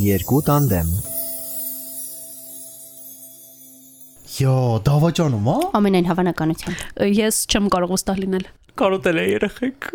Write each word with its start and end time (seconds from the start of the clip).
Երկու 0.00 0.38
տանդեմ 0.46 0.90
Յո, 4.40 4.52
դավաճանում, 4.86 5.48
հա? 5.50 5.56
Ամենայն 5.76 6.06
հավանականությամբ։ 6.08 6.84
Ես 7.12 7.40
չեմ 7.50 7.66
կարող 7.74 7.90
ուստեղ 7.96 8.20
լինել։ 8.22 8.46
Կարոտել 8.80 9.18
է 9.20 9.24
երեխեք։ 9.26 9.88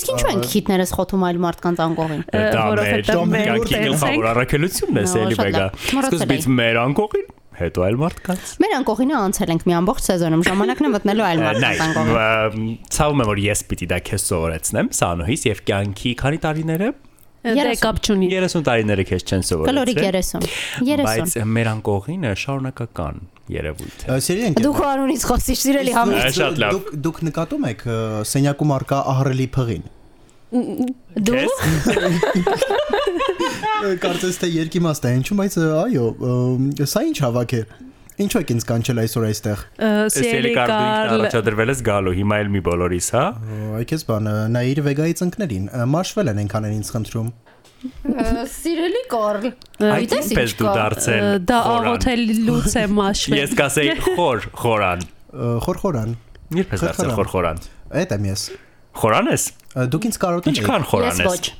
Իսկ 0.00 0.10
ինչու 0.14 0.30
ենք 0.32 0.48
քիթներս 0.50 0.94
խոթում 0.96 1.26
այլ 1.28 1.38
մարդկանց 1.44 1.82
անկողին։ 1.84 2.24
որովհետև 2.34 3.20
մեր 3.30 3.52
գլխավոր 3.70 4.26
առաքելությունն 4.32 4.98
է, 4.98 5.04
էլի 5.20 5.38
մեգա։ 5.44 5.68
Սկզբից 6.00 6.48
մեր 6.58 6.80
անկողին, 6.80 7.28
հետո 7.60 7.84
այլ 7.86 8.00
մարդկանց։ 8.00 8.54
Մեր 8.64 8.74
անկողինը 8.80 9.16
անցել 9.20 9.54
ենք 9.54 9.68
մի 9.70 9.76
ամբողջ 9.78 10.08
սեզոնում, 10.10 10.44
ժամանակն 10.50 10.88
է 10.88 10.92
մտնելու 10.96 11.26
այլ 11.28 11.44
մարդկանց 11.44 11.84
անկողին։ 11.86 12.66
ցավում 12.98 13.22
եմ 13.22 13.30
որ 13.30 13.42
ես 13.44 13.64
պիտի 13.70 13.90
դա 13.90 14.00
քեզ 14.10 14.26
սովորեցնեմ, 14.30 14.90
Սանոհիս 15.00 15.46
եւ 15.50 15.62
կյանքի 15.70 16.14
քանի 16.24 16.42
տարիները։ 16.46 16.90
Դե 17.40 17.52
Երեսուն։ 17.56 17.80
կապ 17.80 17.98
չունի։ 18.04 18.26
30 18.30 18.64
տարիները 18.68 19.04
քեզ 19.08 19.22
չեն 19.24 19.44
Կլորիկ 19.48 20.00
սովորեցրել։ 20.00 20.42
30։ 20.44 20.50
30։ 20.84 21.06
Բայց 21.08 21.36
մեր 21.56 21.70
անկողինը 21.70 22.32
շարունակական 22.40 23.20
երևույթ 23.54 24.04
է։ 24.04 24.18
Սիրելի 24.26 24.60
Դու 24.60 24.74
քո 24.76 24.84
անունից 24.90 25.24
խոսիր, 25.30 25.58
սիրելի 25.60 25.94
համի։ 25.96 26.18
Ա, 26.20 26.28
շատ 26.36 26.60
լավ։ 26.60 26.76
Դուք 26.76 26.90
դուք 27.06 27.22
նկատում 27.30 27.64
եք 27.70 27.84
սենյակում 28.30 28.74
արկա 28.76 28.98
ահռելի 29.14 29.48
փղին։ 29.56 29.88
Դու 31.30 31.44
Կարծես 34.04 34.40
թե 34.42 34.48
երկիմաստ 34.50 35.06
է, 35.08 35.12
ինչու՞ 35.20 35.36
բայց 35.40 35.56
այո, 35.80 36.06
սա 36.90 37.00
ինչ 37.08 37.16
հավաք 37.24 37.54
է։ 37.56 37.62
Ինչու 38.20 38.40
եք 38.42 38.50
ինձ 38.52 38.64
կանչել 38.68 38.98
այսօր 39.00 39.24
այստեղ։ 39.30 39.60
Սիրելի 40.12 40.50
Կարլ, 40.56 41.12
առաջադրվել 41.14 41.70
ես 41.72 41.78
գալու, 41.86 42.12
հիմա 42.18 42.38
էլ 42.42 42.50
մի 42.52 42.60
բոլորիս, 42.66 43.06
հա։ 43.16 43.22
Այքես 43.80 44.04
բան, 44.10 44.28
ը, 44.28 44.34
նայիր 44.56 44.80
վեգայի 44.86 45.14
ծնկներին։ 45.20 45.70
ը, 45.70 45.86
Մարշվել 45.94 46.32
են 46.34 46.42
այնքան 46.42 46.66
են 46.68 46.74
ինձ 46.80 46.90
խնդրում։ 46.96 47.30
սիրելի 47.80 49.02
Կարլ։ 49.14 49.46
ինչպես 50.04 50.54
դու 50.60 50.72
դարձել։ 50.76 51.28
դա 51.48 51.60
աղոթելուց 51.70 52.76
է 52.76 52.84
մաշվել։ 52.98 53.40
Ես 53.40 53.54
կասեի 53.60 53.94
խոր, 54.04 54.44
խորան։ 54.60 55.06
Խորխորան։ 55.64 56.12
Երբ 56.60 56.74
ես 56.76 56.84
դարձել 56.90 57.14
խորխորան։ 57.16 57.64
Այդ 58.00 58.14
եմ 58.18 58.28
ես։ 58.30 58.44
Խորան 59.00 59.30
ես։ 59.30 59.48
Դուք 59.94 60.06
ինձ 60.10 60.20
կարոտել 60.26 60.52
եք։ 60.52 60.60
Ինչքան 60.60 60.86
խորան 60.90 61.10
Ես 61.10 61.20
ես։ 61.24 61.30
ոչ։ 61.30 61.59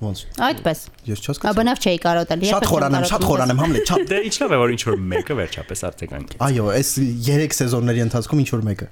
Ոնց։ 0.00 0.20
Այդպես։ 0.46 0.78
Ես 1.10 1.20
չհասկացա։ 1.20 1.50
Աբնավ 1.50 1.80
չէի 1.84 1.98
կարոտել։ 2.00 2.44
Շատ 2.50 2.66
խորան 2.70 2.94
եմ, 2.96 3.06
շատ 3.10 3.24
խորան 3.28 3.52
եմ, 3.52 3.58
Համլետ, 3.60 3.90
շատ։ 3.90 4.04
Դե 4.10 4.20
ինչ 4.30 4.36
լավ 4.40 4.50
է 4.50 4.58
որ 4.60 4.72
ինչ 4.74 4.82
որ 4.88 4.96
մեկը 5.10 5.36
վերջապես 5.40 5.82
արձագանքի։ 5.90 6.38
Այո, 6.46 6.68
այս 6.80 6.92
3 7.28 7.56
սեզոնների 7.60 8.04
ընթացքում 8.06 8.40
ինչ 8.40 8.48
որ 8.54 8.64
մեկը։ 8.70 8.88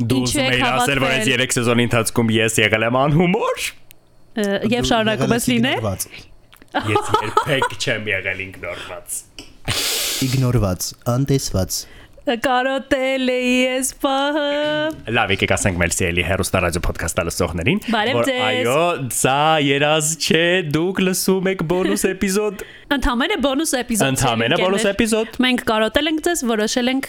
Դու 0.00 0.20
ուզում 0.20 0.50
էիր 0.50 0.64
ասել 0.70 1.00
որ 1.00 1.10
այս 1.10 1.24
հավատվել։ 1.30 1.40
3 1.40 1.56
սեզոնի 1.56 1.86
ընթացքում 1.88 2.34
ես 2.36 2.58
եղել 2.60 2.86
եմ 2.90 2.98
անհումոր։ 3.00 3.64
Եվ 4.70 4.90
շարունակում 4.90 5.34
ես 5.36 5.48
լինել։ 5.50 5.88
Ես 6.70 7.08
երբեք 7.20 7.72
չեմ 7.80 8.04
եղել 8.10 8.42
ինգնորված։ 8.44 9.16
Իգնորված, 10.20 10.86
անտեսված։ 11.10 11.80
Կարոտել 12.38 13.30
էի 13.34 13.54
ես 13.60 13.88
պահը։ 14.02 14.50
Լավ, 15.16 15.32
եկեք 15.34 15.54
ասենք 15.56 15.80
մեր 15.80 15.94
սիրելի 15.96 16.26
հերոստա 16.28 16.60
ռադիո 16.64 16.82
ոդքասթը 16.86 17.24
լսողներին, 17.26 17.80
ձեզ։ 17.90 18.44
այո, 18.50 18.82
սա 19.18 19.38
երազ 19.66 20.12
չէ, 20.20 20.44
դուք 20.76 21.00
լսում 21.10 21.50
եք 21.50 21.64
բոնուս 21.70 22.06
էպիզոդ։ 22.10 22.64
Ընդհանրապես 22.90 23.42
բոնուս 23.44 23.72
էպիզոդ։ 23.80 24.08
Ընդհանրապես 24.10 24.62
բոնուս 24.64 24.86
էպիզոդ։ 24.90 25.36
Մենք 25.44 25.60
կարոտել 25.70 26.10
ենք 26.10 26.22
ձեզ, 26.26 26.40
որոշել 26.50 26.90
ենք 26.90 27.04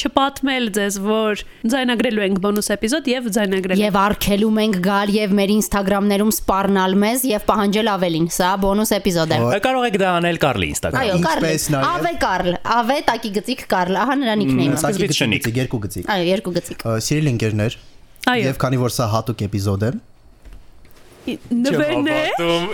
չպատմել 0.00 0.68
ձեզ, 0.76 0.94
որ 1.06 1.42
ձայնագրելու 1.76 2.24
ենք 2.26 2.38
բոնուս 2.46 2.70
էպիզոդ 2.76 3.10
եւ 3.12 3.28
ձայնագրել։ 3.36 3.82
Եվ 3.82 3.98
արկելում 4.00 4.60
ենք 4.64 4.78
գալ 4.86 5.12
եւ 5.16 5.34
մեր 5.36 5.52
Instagram-ներում 5.56 6.32
սպառնալ 6.36 6.96
մեզ 7.04 7.26
եւ 7.36 7.44
պահանջել 7.52 7.92
ավելին։ 7.96 8.26
Սա 8.36 8.52
բոնուս 8.64 8.94
էպիզոդ 8.96 9.36
է։ 9.36 9.60
Կարող 9.66 9.86
եք 9.90 10.00
դա 10.00 10.08
անել 10.16 10.40
Կարլի 10.46 10.70
Instagram։ 10.72 11.04
Այո, 11.04 11.20
Կարլ։ 11.26 11.44
Ավե 11.86 12.12
Կարլ, 12.24 12.50
Ավե 12.76 12.98
տակի 13.12 13.30
գծիկ 13.36 13.66
Կարլ, 13.76 14.00
ահա 14.06 14.16
նրա 14.22 14.34
նիկնեյմը։ 14.40 14.65
Սկզբից 14.74 15.16
Գծիկ, 15.16 15.56
երկու 15.62 15.80
գծիկ։ 15.86 16.10
Այո, 16.16 16.26
երկու 16.32 16.52
գծիկ։ 16.56 16.84
Սիրելի 17.06 17.32
ընկերներ, 17.36 17.78
Այո։ 18.32 18.44
եւ 18.50 18.60
քանի 18.66 18.82
որ 18.82 18.94
սա 18.96 19.08
հատուկ 19.14 19.46
էպիզոդ 19.46 19.86
է, 19.86 19.90
Նվերն 21.26 22.06
է։ 22.06 22.18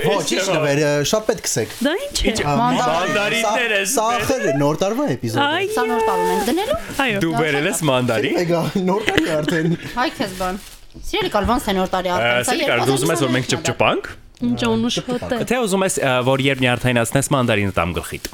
ոչ, 0.04 0.24
ինչ 0.36 0.42
նվեր, 0.52 0.80
շատ 1.08 1.28
պետք 1.28 1.46
է։ 1.48 1.62
Դա 1.86 1.92
ինչ 2.04 2.18
է։ 2.42 2.56
Մանդարիններ 2.60 3.74
ես։ 3.78 3.94
Սա 3.96 4.04
ախր 4.18 4.44
նոր 4.60 4.80
տարվա 4.82 5.06
էպիզոդ 5.14 5.40
է։ 5.40 5.70
Սա 5.72 5.84
նոր 5.88 6.02
տարում 6.08 6.32
ենք 6.32 6.44
դնելու։ 6.50 6.76
Այո։ 7.04 7.22
Դու 7.24 7.32
վերել 7.38 7.68
ես 7.70 7.80
մանդարին։ 7.88 8.36
Եկա, 8.42 8.60
նոր 8.90 9.06
տարի 9.08 9.30
արդեն։ 9.38 9.76
Հայ 9.96 10.08
քեզ 10.18 10.34
բան։ 10.42 10.60
Սիրելի 10.92 11.30
Կարլ, 11.32 11.46
ոնց 11.48 11.68
է 11.72 11.74
նոր 11.78 11.92
տարի 11.96 12.12
արդեն։ 12.12 12.44
Սա 12.50 12.56
կար 12.68 12.82
դու 12.82 12.96
ուզում 12.98 13.12
ես 13.12 13.22
որ 13.24 13.32
մենք 13.32 13.48
ճպճպանք։ 13.52 14.10
Ինչ 14.42 14.60
անուշոտ 14.68 15.32
է։ 15.32 15.40
Թե 15.48 15.60
ուզում 15.62 15.86
ես 15.86 15.96
որ 16.28 16.42
երբ 16.42 16.62
նյարդայնացնես 16.66 17.30
մանդարինը 17.32 17.74
տամ 17.78 17.94
գլխիդ։ 17.96 18.28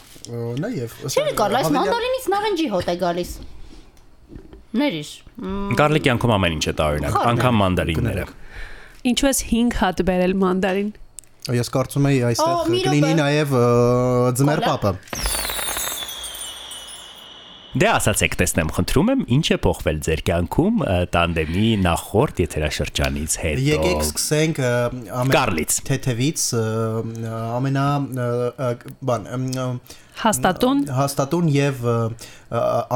Նաեւ։ 0.64 0.96
Սիրելի 1.14 1.34
Կարլ, 1.38 1.56
այս 1.58 1.70
մանդարինից 1.78 2.26
նարնջի 2.32 2.66
հոտ 2.74 2.88
է 2.88 2.96
գալիս։ 3.04 3.30
Ներիշ։ 4.76 5.10
Կարլի 5.78 6.00
կյանքում 6.04 6.32
ամեն 6.34 6.56
ինչ 6.58 6.64
է 6.68 6.72
տարօրինակ, 6.76 7.14
անգամ 7.30 7.60
մանդարինները։ 7.62 8.24
Ինչու 9.08 9.28
ես 9.30 9.40
5 9.48 9.76
հատ 9.80 10.02
բերել 10.10 10.34
մանդարին։ 10.42 10.90
Ես 11.56 11.70
կարծում 11.72 12.08
եի 12.12 12.22
այստեղ 12.28 12.56
կլինի 12.68 13.12
ը, 13.56 13.66
ձմեր 14.36 14.64
պապը։ 14.68 14.92
Դե 17.78 17.88
ասացեք, 17.94 18.34
տեսնեմ, 18.40 18.70
խնդրում 18.74 19.10
եմ, 19.12 19.22
ինչ 19.36 19.46
է 19.54 19.56
փոխվել 19.64 19.98
ձեր 20.06 20.20
կյանքում 20.28 20.78
տանդեմի 21.14 21.66
նախորդ 21.84 22.40
եթերաշրջանից 22.42 23.36
հետո։ 23.42 23.64
Եկեք 23.68 24.04
սկսենք 24.08 24.60
ամեն 25.20 25.74
թեթևից 25.88 26.46
ամենա 27.28 27.84
բան 29.10 29.28
Հաստատուն 30.18 30.78
հաստատուն 30.98 31.48
եւ 31.54 31.82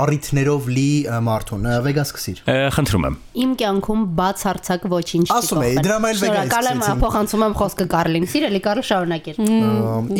առիթներով 0.02 0.68
լի 0.74 0.86
մարդուն։ 1.26 1.66
Վեգա 1.86 2.04
սկսիր։ 2.08 2.40
Խնդրում 2.76 3.06
եմ։ 3.08 3.16
Իմ 3.42 3.52
կյանքում 3.62 4.02
բացարձակ 4.18 4.86
ոչինչ 4.92 5.24
չի 5.28 5.36
Ասում 5.36 5.62
էի, 5.66 5.76
դրա 5.86 5.96
էլ 5.98 6.20
վեգա 6.22 6.42
Շնորհակալ 6.42 6.68
եմ, 6.72 6.82
փոխանցում 7.02 7.44
եմ 7.46 7.54
խոսքը 7.62 7.86
Կարլին։ 7.92 8.26
Սիրելի 8.32 8.60
Կարլ, 8.66 8.82
շարունակիր։ 8.90 9.40
Ը, 9.42 9.60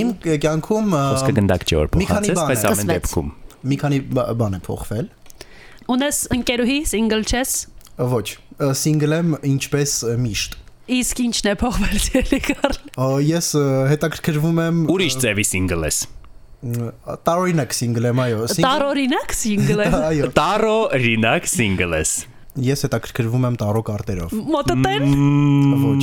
Իմ 0.02 0.12
կյանքում 0.46 0.94
Խոսքը 1.02 1.34
գնդակ 1.42 1.66
չէ 1.66 1.76
որ 1.82 1.90
փոխանցես, 1.96 2.40
բայց 2.52 2.64
ամեն 2.72 2.92
դեպքում։ 2.92 3.32
մի 3.72 3.76
քանի 3.82 3.98
բա- 4.16 4.28
բան 4.42 4.56
է 4.58 4.60
փոխվել։ 4.66 5.10
ունես 5.92 6.16
ընկերուհի 6.38 6.78
single 6.92 7.24
chess 7.26 7.52
Ոչ, 8.12 8.26
սինգլ 8.82 9.12
եմ 9.18 9.34
ինչպես 9.52 9.92
միշտ։ 10.22 10.56
իսկ 10.96 11.20
ինչն 11.26 11.48
է 11.52 11.54
փոխվել 11.62 11.98
ցելի 12.06 12.40
Կարլ։ 12.48 12.78
Ես 13.28 13.48
հետաքրքրվում 13.92 14.58
եմ 14.66 14.80
Ուրիշ 14.94 15.16
ձևի 15.22 15.44
single 15.46 15.86
ես։ 15.86 16.00
տարօրինակ 16.62 17.74
սինգլ 17.74 18.06
եմ, 18.12 18.20
այո, 18.22 18.38
single- 18.52 18.66
Տարօրինակ 18.68 19.34
single 19.34 19.82
է։ 19.84 19.88
Այո, 20.12 20.28
Տարո 20.36 20.76
ռինակ 21.02 21.48
single 21.50 21.98
ես։ 21.98 22.12
ես 22.62 22.84
հետաքրքրվում 22.86 23.46
եմ 23.48 23.54
տարո 23.62 23.82
կարտերով։ 23.88 24.32
Մոտոտեն։ 24.52 25.06
Ոչ։ 25.82 26.02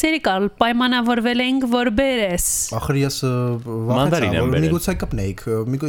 Ցելի 0.00 0.20
Կարլ, 0.24 0.44
պայմանավորվել 0.60 1.40
ենք 1.44 1.64
որ 1.72 1.88
բերես։ 1.98 2.44
Ախր 2.78 2.98
ես 3.00 3.16
վախեցա, 3.90 4.20
եմ 4.36 4.52
որ 4.54 4.62
միգուցե 4.64 4.94
կպնեիք։ 5.00 5.42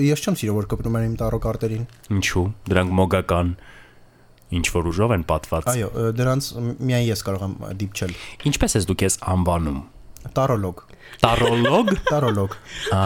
Ես 0.08 0.24
չեմ 0.26 0.38
սիրում 0.42 0.58
որ 0.58 0.68
կպնում 0.72 0.98
են 1.00 1.06
իմ 1.12 1.14
տարո 1.22 1.40
կարտերին։ 1.46 1.84
Ինչու։ 2.18 2.44
Դրանք 2.72 2.96
մոգական 3.02 3.54
ինչ 4.58 4.66
որ 4.76 4.90
ուժով 4.92 5.14
են 5.16 5.24
պատված։ 5.32 5.70
Այո, 5.72 5.92
դրանց 6.18 6.50
միայն 6.82 7.06
ես 7.12 7.24
կարող 7.30 7.46
եմ 7.46 7.54
դիպչել։ 7.84 8.16
Ինչպես 8.52 8.76
ես 8.82 8.90
դու 8.90 8.98
քեզ 9.06 9.20
անվանում։ 9.32 9.80
Տարոլոգ։ 10.42 10.82
Տարոլոգ։ 11.22 11.92
Տարոլոգ։ 12.12 12.56
Ա, 12.96 13.02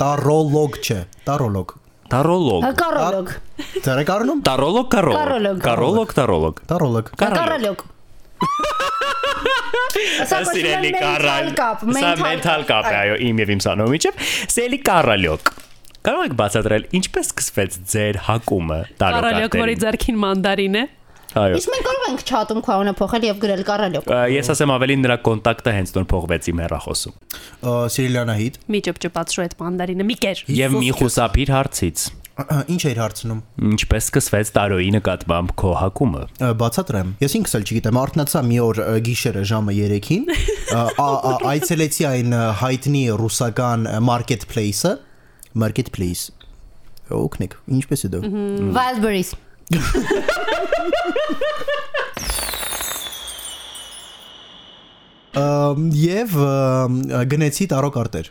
Տարոլոգ 0.00 0.76
չէ, 0.80 0.98
տարոլոգ։ 1.28 1.72
տարոլոգ։ 2.10 2.66
Կարոլոգ։ 2.80 3.32
առնում։ 4.14 4.38
Տարոլոգ, 4.46 4.86
կարոլոգ։ 4.94 5.58
Կարոլոգ։ 5.64 6.14
տարոլոգ։ 6.18 6.62
Տարոլոգ։ 6.70 7.10
Կարոլոգ։ 7.20 7.84
Սա 10.30 10.38
Սիրելի 10.48 10.90
Կարալ։ 10.96 11.50
կապ, 11.58 11.82
մենթալ 11.90 12.64
կապ 12.68 12.88
է, 12.90 12.94
այո, 13.00 13.18
իմ 13.28 13.42
եւ 13.42 13.52
իմ 13.54 13.62
սանոյի 13.64 13.92
միջև։ 13.94 14.22
Սիրելի 14.54 14.78
Կարալյոկ։ 14.88 15.52
Կարող 16.00 16.22
եք 16.30 16.34
բացատրել 16.40 16.86
ինչպես 16.96 17.30
սկսվեց 17.30 17.76
ձեր 17.92 18.18
հակումը 18.30 18.78
Կարալյոկ, 19.00 19.56
որի 19.60 19.74
ձեռքին 19.84 20.20
մանդարին 20.24 20.78
է։ 20.80 20.84
Այո։ 21.30 21.58
Իսկ 21.60 21.70
մենք 21.70 21.84
կարող 21.86 22.06
ենք 22.10 22.22
չաթում 22.26 22.60
քո 22.66 22.72
անունը 22.74 22.92
փոխել 22.98 23.24
եւ 23.28 23.36
գրել 23.44 23.60
Կարոլոգ։ 23.68 24.08
Ա, 24.10 24.20
Ես 24.34 24.48
ասեմ 24.54 24.72
ավելին 24.74 25.04
նրա 25.06 25.16
կոնտակտը 25.28 25.74
հենց 25.76 25.92
նոր 25.94 26.06
փողվեց 26.10 26.48
իմ 26.50 26.62
հեռախոսում։ 26.64 27.14
Ը, 27.70 27.74
Սիրիլյանահիտ։ 27.94 28.56
Մի 28.74 28.80
ճպճպացրու 28.90 29.44
այդ 29.46 29.54
մանդարինը, 29.60 30.06
մի 30.10 30.16
կեր։ 30.26 30.42
Եվ 30.60 30.74
մի 30.80 30.90
խուսափիր 31.00 31.52
հարցից։ 31.54 32.06
Ինչ 32.40 32.80
էիր 32.88 32.98
հարցնում։ 33.04 33.40
Ինչպես 33.70 34.06
սկսվեց 34.10 34.50
տարոյի 34.56 34.90
նկատմամբ 34.96 35.50
քո 35.60 35.70
հակումը։ 35.76 36.22
Բացատրեմ։ 36.62 37.10
Ես 37.20 37.34
ինքս 37.36 37.56
էլ 37.58 37.66
չգիտեմ, 37.68 37.98
արթնացա 38.00 38.42
մի 38.48 38.58
օր 38.64 38.80
գիշերը 39.10 39.42
ժամը 39.50 39.74
3-ին, 39.76 40.24
ը, 40.30 40.80
ա- 41.04 41.20
ա- 41.30 41.36
այցելեցի 41.52 42.06
այն 42.10 42.34
հայտնի 42.62 43.02
ռուսական 43.20 43.84
marketplace-ը, 44.08 44.94
marketplace։ 45.60 46.24
Օգնեք, 47.10 47.58
ինչպես 47.76 48.06
է 48.08 48.12
դա։ 48.14 48.22
Wildberries։ 48.78 49.34
Եվ 55.40 56.32
գնեցի 57.32 57.66
տարո 57.72 57.90
կարտեր։ 57.94 58.30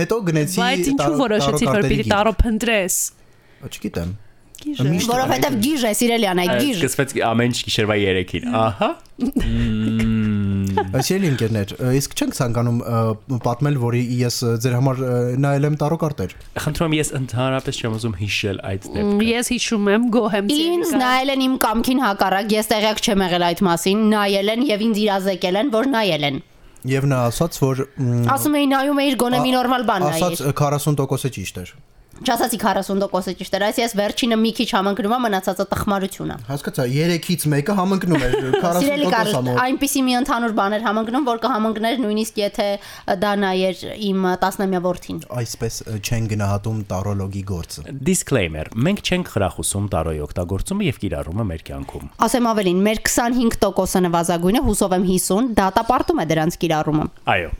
Հետո 0.00 0.18
գնեցի 0.28 0.60
Բայց 0.60 0.82
ինչու 0.90 0.96
տարո- 1.00 1.18
որոշեցիր 1.20 1.68
որ 1.74 1.88
պիտի 1.90 2.06
տարո 2.12 2.32
փնտրես։ 2.42 2.98
Չգիտեմ։ 3.70 4.12
Որովհետև 4.60 5.54
գիժ 5.64 5.84
է, 5.88 5.92
Սիրելյան, 6.00 6.40
այդ 6.44 6.52
գիժ։ 6.60 6.80
Սկսվեց 6.80 7.14
ամեն 7.30 7.50
ինչ 7.50 7.60
գիշերվա 7.64 7.94
3-ին։ 8.00 8.44
Ահա։ 8.60 8.88
Այսինքն 10.90 11.56
ը, 11.60 11.90
իսկ 11.96 12.14
չենք 12.18 12.36
ցանկանում 12.36 12.78
պատմել, 13.44 13.76
որի 13.82 14.00
ես 14.20 14.36
ձեր 14.64 14.74
համար 14.78 15.02
նայել 15.44 15.66
եմ 15.68 15.76
տարոկարտեր։ 15.80 16.34
Խնդրում 16.64 16.88
եմ 16.90 16.96
ես 16.98 17.12
ընդհանրապես 17.20 17.80
չեմ 17.80 17.96
ուզում 17.98 18.16
հիշել 18.20 18.60
այդ 18.70 18.88
դեպքը։ 18.96 19.28
Ես 19.30 19.50
հիշում 19.54 19.90
եմ 19.94 20.08
գոհ 20.16 20.36
եմ 20.40 20.50
Ինձ 20.56 20.94
նայել 21.00 21.34
են 21.34 21.44
իմ 21.46 21.54
կամքին 21.64 22.02
հակառակ, 22.04 22.54
ես 22.56 22.70
տեղյակ 22.70 23.02
չեմ 23.06 23.24
եղել 23.26 23.46
այդ 23.50 23.62
մասին, 23.70 24.04
նայել 24.14 24.52
են 24.54 24.66
եւ 24.70 24.84
ինձ 24.90 25.00
իրազեկել 25.04 25.60
են, 25.60 25.72
որ 25.76 25.90
նայել 25.94 26.26
են։ 26.30 26.42
Եվ 26.90 27.06
նա 27.10 27.16
ասաց, 27.28 27.56
որ 27.60 27.80
Ասում 28.34 28.54
էի 28.56 28.68
նայում 28.70 29.00
էիր 29.04 29.16
գոնե 29.20 29.40
մի 29.44 29.50
նորմալ 29.52 29.82
բան 29.90 30.04
ասաց 30.10 30.40
նայիր։ 30.40 30.54
40%-ը 30.60 31.30
ճիշտ 31.36 31.60
էր։ 31.60 31.72
Չասացի 32.20 32.58
40%-ը 32.60 33.32
ճիշտ 33.40 33.54
էր, 33.56 33.62
այս 33.64 33.78
ես 33.80 33.92
վերջինը 33.96 34.36
մի 34.36 34.50
քիչ 34.58 34.66
համընկնում 34.74 35.12
եմ, 35.16 35.22
մնացածը 35.24 35.64
տխմարություն 35.70 36.32
է։ 36.34 36.34
Հասկացա, 36.50 36.84
3-ից 36.92 37.46
մեկը 37.48 37.76
համընկնում 37.78 38.24
էր 38.26 38.34
Սիրելի 38.80 39.06
40% 39.06 39.14
Կարլ, 39.14 39.30
ամոթ։ 39.38 39.60
այնպիսի 39.64 40.02
մի 40.04 40.16
ընդհանուր 40.20 40.54
բան 40.58 40.76
էր 40.76 40.84
համընկնում, 40.84 41.24
որ 41.30 41.40
կհամընկներ 41.44 42.02
նույնիսկ 42.04 42.40
եթե 42.42 42.66
դա 43.24 43.32
նայեր 43.40 43.80
իմ 44.10 44.28
10-ամյա 44.44 44.82
որդին։ 44.84 45.22
Այսպես 45.40 45.80
չեն 45.96 46.28
գնահատում 46.34 46.84
տարոլոգի 46.92 47.42
գործը։ 47.50 47.96
Disclaimer. 48.10 48.66
Մենք 48.76 49.00
չենք 49.00 49.32
խրախուսում 49.32 49.88
տարոյի 49.96 50.22
օգտագործումը 50.28 50.88
եւ 50.90 51.00
կիրառումը 51.06 51.48
մեր 51.54 51.66
կյանքում։ 51.70 52.12
Ասեմ 52.28 52.52
ավելին, 52.52 52.84
մեր 52.90 53.02
25%-ը 53.08 54.04
նվազագույն 54.10 54.60
է, 54.60 54.64
հուսով 54.68 54.96
եմ 55.00 55.10
50, 55.14 55.50
դատապարտում 55.60 56.20
է 56.20 56.30
դրանց 56.34 56.60
կիրառումը։ 56.60 57.10
Այո։ 57.30 57.50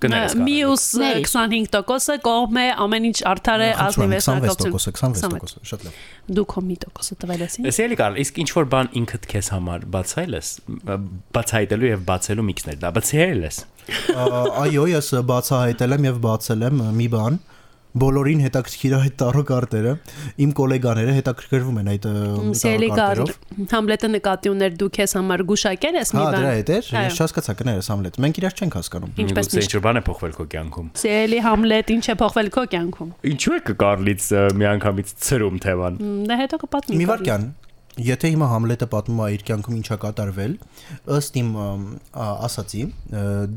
Գներես 0.00 0.34
կա։ 0.36 0.44
Մյուս 0.46 0.84
Ների։ 1.00 1.24
25%-ը 1.28 2.16
կողմ 2.24 2.58
է 2.60 2.64
ամեն 2.84 3.06
ինչ 3.10 3.18
արդար 3.30 3.64
է 3.66 3.68
ազնիվ 3.84 4.14
է 4.16 4.20
26%-ը, 4.24 4.70
26%-ը, 4.72 5.62
շատ 5.70 5.84
լավ։ 5.86 5.98
Դու 6.38 6.44
քո 6.54 6.62
մի 6.70 6.76
տոկոսը 6.84 7.16
տվել 7.24 7.44
ես 7.44 7.58
ինձ։ 7.60 7.68
Սիրելի 7.76 7.98
Կարլ, 8.00 8.18
իսկ 8.24 8.40
ինչ 8.40 8.48
որ 8.56 8.68
բան 8.74 8.90
ինքդ 9.00 9.28
քեզ 9.34 9.50
համար 9.54 9.86
բացայել 9.96 10.36
ես, 10.40 10.50
բացահայտելու 11.36 11.90
եւ 11.90 12.04
բացելու 12.10 12.46
միքսներ, 12.48 12.80
դա 12.80 12.92
բացահայտել 12.96 13.46
ես։ 13.50 13.60
Այո, 14.64 14.84
ես 14.94 15.12
բացահայտել 15.30 15.96
եմ 15.98 16.08
եւ 16.10 16.20
բացել 16.24 16.66
եմ 16.70 16.84
մի 17.00 17.08
բան 17.16 17.40
բոլորին 17.90 18.40
հետաքրքիր 18.44 18.92
է 18.94 18.98
այդ 19.00 19.14
տարոկարտերը 19.20 19.92
իմ 20.44 20.50
գոլեգաները 20.60 21.14
հետաքրքրվում 21.16 21.80
են 21.80 21.90
այդ 21.90 22.06
տարոկարտերով 22.60 23.32
Համլետը 23.70 24.10
նկատի 24.14 24.52
ուներ 24.54 24.76
դու 24.80 24.90
քեզ 25.00 25.14
համար 25.18 25.44
գուշակել 25.50 25.98
ես 26.00 26.12
մի 26.14 26.20
հա 26.20 26.28
բան։ 26.30 26.38
դրա 26.40 26.52
հետ 26.60 26.70
էր 26.76 26.90
ես 27.00 27.18
չհասկացա 27.20 27.56
կներես 27.60 27.90
համլետ 27.90 28.20
մենք 28.24 28.40
իրար 28.40 28.54
չենք 28.60 28.76
հասկանում 28.80 29.20
Ինչպես 29.24 29.50
ինչ 29.60 29.72
որ 29.74 29.82
բան 29.86 30.00
է 30.00 30.02
փոխվել 30.06 30.36
քո 30.38 30.46
կյանքում։ 30.54 30.90
Սիրելի 31.00 31.40
Համլետ, 31.46 31.90
ինչ 31.96 32.04
է 32.10 32.14
փոխվել 32.20 32.50
քո 32.54 32.64
կյանքում։ 32.74 33.10
Ինչու 33.30 33.56
է 33.58 33.60
Կարլից 33.80 34.28
ը, 34.30 34.44
միանգամից 34.60 35.12
ծրում 35.26 35.60
թեման։ 35.66 35.98
Դա 36.30 36.38
հետո 36.40 36.60
կպատմի։ 36.64 37.00
մի 37.00 37.10
վարքյան 37.10 37.44
եթե 37.98 38.30
հիմա 38.32 38.46
համլետը 38.50 38.86
պատմում 38.92 39.20
է 39.24 39.26
իր 39.34 39.42
կյանքում 39.48 39.76
ինչա 39.80 39.96
կատարվել 40.04 40.54
ըստ 41.16 41.38
իմ 41.40 41.48
ասացի 42.46 42.82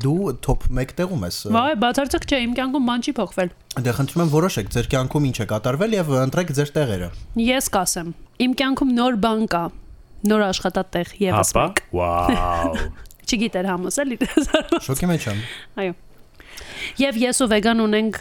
դու 0.04 0.32
top 0.44 0.66
1 0.70 0.94
տեղում 0.98 1.26
ես 1.28 1.38
Վայ, 1.54 1.76
բացարձակ 1.84 2.26
չէ, 2.26 2.40
իմ 2.44 2.56
կյանքում 2.58 2.88
բան 2.90 3.04
չի 3.04 3.14
փոխվել։ 3.20 3.52
դե 3.84 3.94
խնդրում 3.98 4.24
եմ 4.24 4.32
որոշեք 4.34 4.72
ձեր 4.74 4.90
կյանքում 4.94 5.28
ինչ 5.30 5.36
է 5.38 5.46
կատարվել 5.54 5.96
եւ 5.98 6.12
ընտրեք 6.24 6.52
ձեր 6.58 6.72
տեղերը 6.74 7.10
Ես 7.44 7.70
կասեմ, 7.78 8.14
իմ 8.44 8.56
կյանքում 8.58 8.94
նոր 8.98 9.20
բան 9.24 9.44
կա, 9.54 9.64
նոր 10.34 10.46
աշխատատեղ 10.50 11.14
եւս 11.24 11.54
մեկ։ 11.58 11.84
Վաու։ 11.94 12.88
Չգիտեր 13.34 13.70
համոս 13.70 14.02
էլի։ 14.04 14.18
շոկի 14.84 15.08
մեջ 15.14 15.30
եմ 15.30 15.38
Այո։ 15.80 15.94
Եվ 17.00 17.16
ես 17.18 17.40
ու 17.42 17.48
վեգան 17.50 17.80
ունենք 17.84 18.18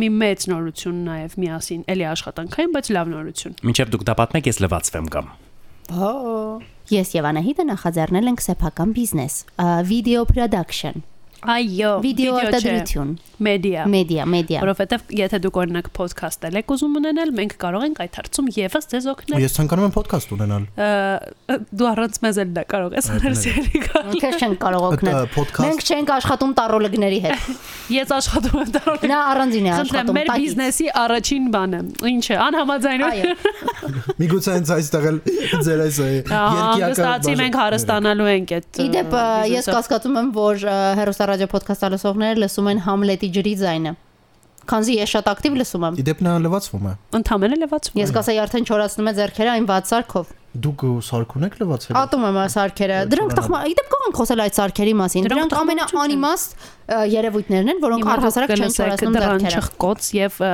մի 0.00 0.08
մեծ 0.20 0.46
նորություն 0.50 0.98
նաև 1.06 1.36
միասին, 1.40 1.84
էլի 1.94 2.06
աշխատանքային, 2.10 2.74
բայց 2.74 2.90
լավ 2.96 3.12
նորություն։ 3.14 3.54
Մինչև 3.70 3.94
դուք 3.94 4.04
դա 4.10 4.16
պատմեք, 4.20 4.50
ես 4.50 4.60
լվացվեմ 4.66 5.08
կամ։ 5.14 5.30
Ես 5.90 7.14
եւ 7.16 7.26
Անահիտը 7.30 7.64
նախաձեռնել 7.66 8.30
ենք 8.30 8.42
սեփական 8.44 8.92
բիզնես, 8.94 9.34
video 9.88 10.22
production, 10.28 11.02
Այո, 11.40 11.90
video 12.04 12.34
չէ, 12.36 12.40
արտադրություն, 12.50 13.12
մեդիա։ 13.40 13.84
media, 13.88 14.24
media։ 14.28 14.60
Որովհետև 14.60 15.12
եթե 15.16 15.38
դուք 15.40 15.58
օրինակ 15.62 15.86
podcast-ել 15.96 16.58
եք 16.60 16.72
ուզում 16.74 16.98
ունենալ, 17.00 17.30
մենք 17.38 17.54
կարող 17.62 17.86
ենք 17.86 18.00
այդ 18.04 18.18
հարցում 18.20 18.50
եւս 18.56 18.88
ձեզ 18.92 19.06
օգնել։ 19.14 19.40
ես 19.40 19.56
ցանկանում 19.56 19.86
եմ 19.88 19.94
podcast 19.94 20.34
ունենալ 20.36 20.66
Դու 21.80 21.88
առանց 21.90 22.18
մեզ 22.20 22.40
էլ 22.44 22.50
դա 22.60 22.64
կարող 22.70 22.96
ես 23.00 23.08
անել 23.14 23.36
սերի 23.40 23.80
գալ։ 23.86 24.10
Ինքս 24.20 24.36
չենք 24.40 24.60
կարող 24.60 24.84
օգնել։ 24.90 25.16
Մենք 25.64 25.80
չենք 25.90 26.12
աշխատում 26.20 26.52
տարոլոգների 26.60 27.20
հետ։ 27.24 27.48
Ես 28.00 28.12
աշխատում 28.14 28.60
եմ 28.60 28.68
դառնում։ 28.76 29.08
Նա 29.10 29.18
առանձին 29.30 29.66
է 29.66 29.72
Խնդրեմ, 29.74 29.80
աշխատում։ 29.80 30.16
մեր 30.20 30.28
բիզնեսի 30.30 30.86
առաջին 31.00 31.46
բանը։ 31.56 31.80
Ինչ 32.10 32.24
է, 32.30 32.36
անհամաձայնում։ 32.44 33.08
Այո։ 33.10 33.32
միգուցե 34.20 34.54
հենց 34.54 34.70
այստեղ 34.76 35.08
էլ 35.10 35.18
ձեր 35.66 35.82
այս 35.86 35.98
ը, 36.00 36.10
Հանգստացի 36.30 37.34
մենք 37.40 37.58
հարստանալու 37.60 38.28
ենք 38.30 38.54
այդ։ 38.60 38.80
Իդեպ 38.84 39.16
ես 39.50 39.70
կասկածում 39.74 40.20
եմ, 40.20 40.30
որ 40.38 40.64
ը, 40.70 40.76
ոդքասթը 41.54 41.90
լսողները 41.94 42.40
լսում 42.42 42.70
են 42.70 42.82
Համլետի 42.86 43.28
ջրի 43.36 43.54
ձայնը։ 43.60 43.92
Քանզի 44.70 44.94
ես 45.00 45.12
շատ 45.14 45.30
ակտիվ 45.30 45.54
լսում 45.60 45.84
եմ։ 45.88 45.94
իդեպ 46.00 46.18
նա 46.26 46.32
լվացվում 46.44 46.84
է 46.90 46.92
Ընդամենը 47.20 47.56
լվացվում։ 47.60 48.00
Ես 48.00 48.12
կասեի 48.16 48.40
արդեն 48.44 48.66
չորացնում 48.70 49.10
է 49.10 49.14
ձեռքերը 49.20 49.52
այն 49.54 49.68
ված 49.70 49.90
սարքով։ 49.90 50.26
դուք 50.55 50.83
սարքուն 51.03 51.45
եք 51.45 51.55
լվացել 51.59 51.97
Ատում 51.99 52.21
եմ 52.25 52.37
այս 52.39 52.53
սարքերը։ 52.55 52.97
Դրանք 53.11 53.33
տխմա, 53.35 53.59
իդեպ 53.71 53.89
կարող 53.91 54.05
ենք 54.05 54.19
խոսել 54.19 54.41
այդ 54.45 54.55
սարքերի 54.55 54.93
մասին։ 55.01 55.25
Դրանք 55.25 55.41
Դրանք 55.51 55.55
ամենաանիմաստ 55.59 56.55
ը, 56.55 56.99
երևույթներն 57.11 57.71
են, 57.73 57.81
որոնք 57.83 58.07
առհասարակ 58.15 58.53
չեն 58.55 58.75
չորացնում 58.75 59.17
դրան 59.17 59.43
ձեռքերը։ 59.43 59.63
չխկոց 59.65 60.09
եւ 60.15 60.37
ը, 60.45 60.51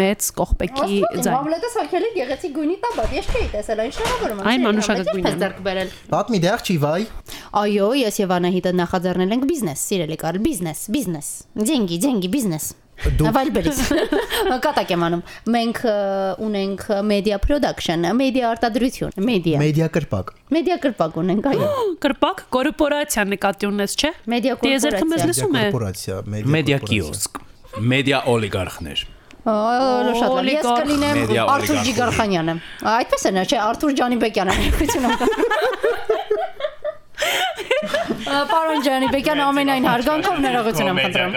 մեծ 0.00 0.28
կողպեքի 0.38 1.00
ձայն։ 1.10 1.34
Համլետը 1.34 1.70
սարքելի 1.74 2.10
գեղեցիկ 2.20 2.54
գույնի 2.60 2.76
տաբատ, 2.84 3.14
ես 3.18 3.30
չէի 3.30 3.48
տեսել 3.56 3.82
այն 3.86 3.94
շնորհավորում 3.98 4.38
եմ։ 4.40 4.50
Այն 4.50 4.60
Սիրելի 4.60 4.66
մանուշակագույն 4.70 5.10
Համլետ, 5.10 5.30
է։ 5.30 5.34
Ես 5.34 5.40
ձեռք 5.40 5.62
բերել։ 5.66 5.94
պատմի 6.14 6.40
դեղ 6.46 6.64
չի 6.70 6.76
վայ 6.84 7.00
Այո, 7.60 7.88
ես 8.00 8.20
եւ 8.20 8.34
Անահիտը 8.38 8.72
նախաձեռնել 8.80 9.34
ենք 9.34 9.48
բիզնես, 9.50 9.84
սիրելի 9.90 10.20
Կարլ, 10.20 10.38
բիզնես, 10.46 10.84
բիզնես։ 10.94 11.30
Деньги, 11.70 11.98
деньги, 12.00 12.30
բիզնես։ 12.30 12.66
Դուք- 13.05 13.33
Վայլբերից։ 13.35 13.79
Կատակ 14.65 14.93
եմ 14.95 15.03
անում։ 15.07 15.23
Մենք 15.55 15.79
ունենք 16.45 16.85
media 17.09 17.39
production, 17.43 18.07
media 18.17 18.51
արտադրություն, 18.53 19.17
media։ 19.19 19.59
մեդիա 19.61 19.89
կրպակ 19.97 20.31
Media 20.55 20.77
կրպակ 20.85 21.19
ունենք, 21.21 21.49
այո։ 21.51 21.67
Կրպակ 22.05 22.45
կորպորացիա 22.55 23.25
նկատի 23.35 23.69
ունես, 23.71 23.97
չէ։ 23.99 24.13
Տիեզերքը 24.65 25.09
մեզ 25.11 25.25
կորպորացիա։ 25.25 25.29
լսում 25.33 25.59
է։ 25.59 25.65
կորպորացիա 25.65 26.21
Մեդիա 26.55 26.79
կիոսկ։ 26.89 27.43
Մեդիա 27.95 28.23
օլիգարխներ։ 28.35 29.05
շատ 29.45 30.31
լավ։ 30.35 30.47
Ես 30.49 30.65
կլինեմ 30.65 31.19
Արթուր 31.53 31.81
Ջիգարխանյանը։ 31.85 32.55
Այդպես 32.95 33.25
է, 33.29 33.33
նա, 33.35 33.43
չէ, 33.45 33.59
Արթուր 33.61 33.93
Ջանիբեկյանը։ 33.99 34.55
Ներողություն 34.61 35.05
Պարոն 38.25 38.81
Ջանիբեկյան 38.85 39.41
ամենայն 39.45 39.85
հարգանքով 39.89 40.39
ներողություն 40.45 40.89
եմ 40.91 40.99
խնդրում։ 41.03 41.31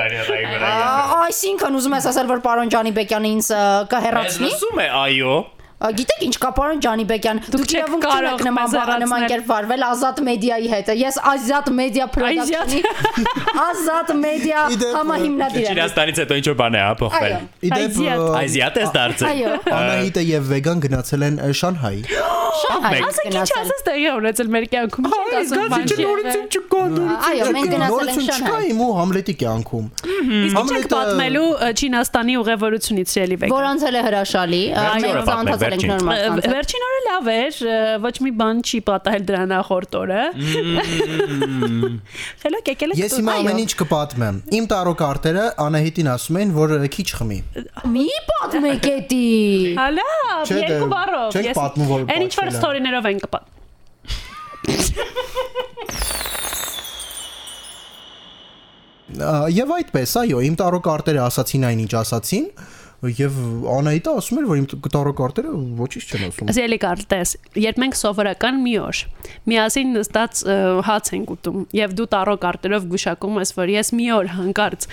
Այսինքն 1.19 1.79
ուզում 1.79 1.97
ես 1.99 2.09
ասել, 2.13 2.27
որ 2.33 2.43
պարոն 2.49 2.73
Ջանիբեկյանը 2.75 3.33
ինձ 3.37 3.51
ը, 3.55 3.63
կհեռացնի։ 3.93 4.49
Լսում 4.49 4.83
է, 4.83 4.89
այո։ 5.03 5.37
Գիտեք 5.79 6.23
ինչ 6.27 6.37
կա 6.43 6.49
պարոն 6.57 6.81
Ջանիբեկյան, 6.83 7.41
դուք 7.55 7.73
իրավունք 7.75 8.07
չունեք 8.09 8.41
նման 8.49 8.73
նման 9.03 9.27
կերպ 9.31 9.45
վարվել 9.51 9.85
Ազատ 9.89 10.17
մեդիայի 10.29 10.71
հետ։ 10.73 10.89
Ես 10.99 11.19
Ազատ 11.33 11.71
մեդիա 11.79 12.07
production-ի 12.17 12.81
Ազատ 13.63 14.11
մեդիա 14.25 14.65
Իդեպ, 14.75 14.97
համահիմնադիր 14.99 15.69
եմ։ 15.69 15.79
Չիրաստանից 15.79 16.21
հետո 16.25 16.39
ինչ 16.43 16.47
որ 16.51 16.59
բան 16.59 16.79
է 16.79 16.83
հա 16.83 16.91
փոխվել։ 16.99 17.37
Այո։ 17.39 17.71
իդեպ 17.71 18.01
Ազիատ 18.43 18.81
ես 18.83 18.93
դարձել։ 18.99 19.29
Այո։ 19.29 19.55
Անահիտը 19.79 20.27
եւ 20.29 20.51
վեգան 20.51 20.83
գնացել 20.89 21.29
են 21.29 21.41
Շանհայ 21.63 21.97
Շահայ 22.59 23.01
Ասեք 23.07 23.37
ինչ 23.39 23.51
ասես 23.59 23.83
տեղի 23.87 24.07
ունեցել 24.19 24.49
մեր 24.55 24.65
կյանքում։ 24.73 25.07
Ինչ 25.09 25.35
ասում 25.39 25.69
բան 25.73 25.85
չի 25.89 25.97
չկա 26.59 26.81
Այո, 27.29 27.49
մենք 27.55 27.73
գնացել 27.75 28.11
ենք 28.13 28.23
չկա 28.25 28.37
Շանհայ։ 28.39 28.63
իմ 28.73 28.81
ու 28.83 28.89
Համլետի 28.99 29.35
կյանքում 29.43 29.87
Իսկ 30.29 30.59
ինչ 30.61 30.71
եք 30.79 30.87
պատմելու 30.93 31.45
Չինաստանի 31.79 32.35
ուղևորությունից 32.43 33.13
Շելի 33.19 33.37
վեգ։ 33.43 33.53
Որ 33.55 33.67
անցել 33.69 33.95
է 33.99 34.03
հրաշալի, 34.09 34.61
մենք 35.05 35.31
անցել 35.35 35.75
ենք 35.79 35.85
նորմալ 35.89 36.23
անցել։ 36.29 36.53
Վերջին 36.55 36.85
օրը 36.89 37.01
լավ 37.09 37.31
էր, 37.35 37.61
ոչ 38.05 38.13
մի 38.27 38.33
բան 38.43 38.61
չի 38.69 38.81
պատահել 38.89 39.25
դրա 39.29 39.43
նախորդ 39.53 39.99
օրը։ 40.03 40.23
Խելոք 42.45 42.71
եկել 42.73 42.95
եք։ 42.95 43.03
Ես 43.03 43.17
հիմա 43.19 43.37
ամեն 43.43 43.63
ինչ 43.65 43.73
կպատմեմ։ 43.83 44.41
Իմ 44.59 44.65
տարոկարտերը 44.73 45.45
Անահիտին 45.69 46.13
ասում 46.15 46.41
են, 46.43 46.55
որ 46.59 46.77
քիչ 46.99 47.09
խմի։ 47.19 47.39
Մի 47.97 48.07
պատմեք 48.33 48.89
էտի։ 48.93 49.25
Հալա, 49.79 50.09
դե, 50.49 50.59
երկու 50.69 50.91
բառով։ 50.95 51.39
ես- 51.49 51.59
պատմում, 51.59 51.89
որ 51.95 52.01
Այն 52.15 52.27
ինչ 52.29 52.35
որ 52.43 52.53
ստորիներով 52.59 53.05
են 53.13 53.19
կպատ։ 53.25 53.45
Եվ 59.09 59.71
այդպես, 59.79 60.13
այո, 60.21 60.41
իմ 60.45 60.57
տարոկարտերը 60.61 61.21
ասացին 61.25 61.63
այնինչ 61.71 61.93
ասացին, 62.03 62.49
եւ 62.99 63.35
Անահիտը 63.71 64.13
ասում 64.19 64.39
էր 64.41 64.47
որ 64.49 64.59
իմ 64.59 64.65
տարակարտերը 64.91 65.51
ոչինչ 65.79 66.05
չեն 66.09 66.23
ասում 66.29 66.49
Զելի 66.57 66.79
կարտես, 66.83 67.35
երբ 67.63 67.77
մենք 67.79 67.99
սովորական 67.99 68.59
մի 68.65 68.73
օր 68.83 69.03
միասին 69.53 69.93
նստած 69.95 70.41
հաց 70.89 71.11
ենք 71.15 71.31
ուտում 71.37 71.61
եւ 71.79 71.95
դու 71.95 72.07
տարո 72.15 72.35
կարտերով 72.43 72.89
գուշակում 72.91 73.39
ես 73.39 73.55
որ 73.59 73.73
ես 73.77 73.93
մի 73.99 74.09
օր 74.19 74.31
հանկարծ 74.35 74.89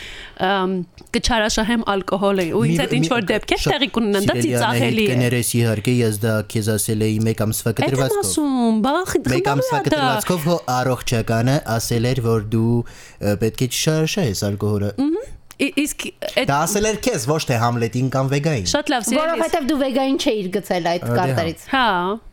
կչարաշահեմ 1.18 1.86
ալկոհոլը 1.96 2.46
ու 2.54 2.64
ինձ 2.70 2.84
հետ 2.86 2.96
ինչ 3.00 3.10
որ 3.16 3.28
դեպք 3.34 3.56
է 3.56 3.60
տեղի 3.66 3.90
կունենան 3.98 4.30
դա 4.30 4.38
ծիծաղելի 4.46 5.06
է 5.06 5.16
Կներես 5.16 5.52
իհարկե 5.58 5.96
ես 6.06 6.20
դա 6.26 6.36
քեզ 6.54 6.70
ասել 6.76 7.06
էի 7.10 7.20
մեկ 7.26 7.44
ամսվա 7.46 7.74
Այդ 7.76 7.82
կտրվածքով 7.86 8.26
ասում, 8.26 8.82
բախ 8.86 9.16
Մեկ 9.34 9.50
ամսվա 9.56 9.80
կտրվածքով 9.88 10.46
հո 10.46 10.58
առողջականը 10.76 11.56
ասել 11.76 12.10
էր 12.12 12.22
որ 12.26 12.46
դու 12.54 12.76
պետք 13.46 13.66
է 13.66 13.70
չշարժես 13.72 14.46
ալկոհոլը 14.52 14.94
Իսկ 15.56 16.02
այդ 16.36 16.50
Դա 16.50 16.56
ասել 16.66 16.86
էր 16.90 16.98
քեզ 17.06 17.26
ոչ 17.32 17.38
թե 17.48 17.58
Համլետին 17.62 18.08
կամ 18.12 18.30
Վեգային 18.34 18.66
շատ 18.72 18.90
լավ 18.92 19.06
զելի 19.08 19.20
Որովհետև 19.22 19.68
դու 19.70 19.78
վեգային 19.80 20.18
չէիր 20.20 20.50
գցել 20.56 20.90
այդ 20.92 21.06
Ադե, 21.06 21.08
հա։ 21.08 21.16
կարտերից։ 21.22 21.64
Հա, 21.72 21.86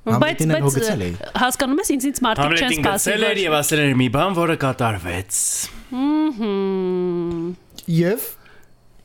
բայց 0.03 0.43
Համլետին 0.43 0.51
բայց 0.53 1.39
հասկանում 1.43 1.83
ես 1.83 1.93
ինձ 1.95 2.07
ինձ 2.11 2.21
մարդիկ 2.27 2.43
չեն 2.43 2.51
Համլետին 2.51 2.83
սպասի 2.83 3.07
գցել 3.13 3.27
էր 3.31 3.43
եւ 3.43 3.57
ասել 3.63 3.83
էր 3.87 3.95
մի 4.03 4.09
բան, 4.19 4.37
որը 4.43 4.57
կատարվեց։ 4.67 5.41
Հմ 5.93 7.53
Եվ 8.03 8.31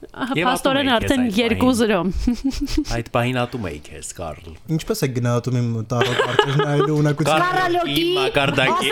Պաստորեն 0.07 0.89
արդեն 0.93 1.23
այդ 1.27 1.55
2-0 1.61 2.91
Այդ 2.97 3.07
բանին 3.13 3.39
ատում 3.41 3.65
էի 3.69 3.79
քեզ, 3.87 4.11
Կարլ։ 4.17 4.51
ինչպես 4.77 5.01
է 5.03 5.09
գնահատում 5.17 5.57
իմ 5.61 5.71
տարակարտերն 5.93 6.63
այլու 6.73 6.97
ունակությունը 7.01 7.47
Կարալյոկի 7.47 7.97
Իմ 7.97 8.11
մակարդակի։ 8.21 8.91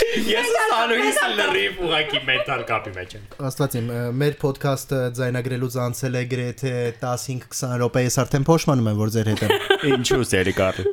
Ես 0.00 0.48
սանուհիս 0.70 1.18
լրիվ 1.38 1.80
ուղակի 1.86 2.20
մենտալ 2.26 2.62
կապի 2.68 2.92
մեջ 2.96 3.12
եմ։ 3.16 3.26
Աստված 3.48 3.74
իմ 3.80 3.90
մեր 4.20 4.36
ոդքասթը 4.44 5.00
ձայնագրելուց 5.18 5.76
անցել 5.84 6.16
է 6.20 6.22
գրեթե 6.30 6.72
15-20 7.02 7.76
րոպե 7.82 8.04
ես 8.06 8.16
արդեն 8.24 8.46
փոշմանում 8.48 8.88
եմ 8.90 9.00
որ 9.00 9.12
ձեր 9.16 9.30
հետ 9.30 9.44
եմ 9.46 9.52
Ինչու՞ 9.94 10.24
սերի 10.30 10.54
Կարլ։ 10.60 10.88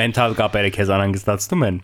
Մենտալ 0.00 0.36
կապերը 0.40 0.74
քեզ 0.76 0.92
անհանգստացնում 0.96 1.64
են։ 1.70 1.80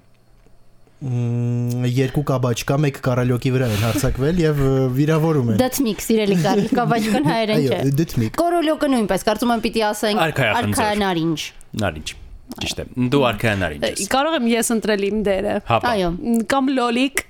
Մմ, 1.06 1.82
երկու 1.92 2.22
կաբաչ 2.30 2.56
կա 2.70 2.76
մեկ 2.80 3.00
կարալյոկի 3.04 3.50
վրա 3.52 3.66
են 3.74 3.82
հարցակվել 3.84 4.38
եւ 4.40 4.62
վիրավորում 4.96 5.50
են 5.52 5.58
Դթմիկ, 5.60 6.04
սիրելի 6.06 6.38
Կարլ, 6.46 6.62
կավաճկան 6.80 7.28
հայերեն 7.30 7.60
այո 7.60 7.74
չէ։ 7.76 7.96
դիթմիկ 8.00 8.38
Կորոլյոկը 8.40 8.92
նույնպես, 8.96 9.26
կարծում 9.28 9.56
եմ 9.56 9.66
պիտի 9.66 9.84
ասենք 9.92 10.22
Արքայախնձոր։ 10.24 10.72
արքայանարինջ։ 10.72 11.50
Նարինջ։ 11.84 12.14
Ճիշտ 12.56 12.82
է։ 12.82 12.84
Դու 13.12 13.22
արքայանարինջ 13.30 13.86
ես։ 13.86 14.10
Կարող 14.12 14.36
եմ 14.38 14.46
ես 14.52 14.70
ընտրել 14.76 15.06
իմ 15.06 15.22
դերը 15.26 15.54
Այո։ 15.76 16.10
կամ 16.52 16.70
լոլիկ 16.76 17.22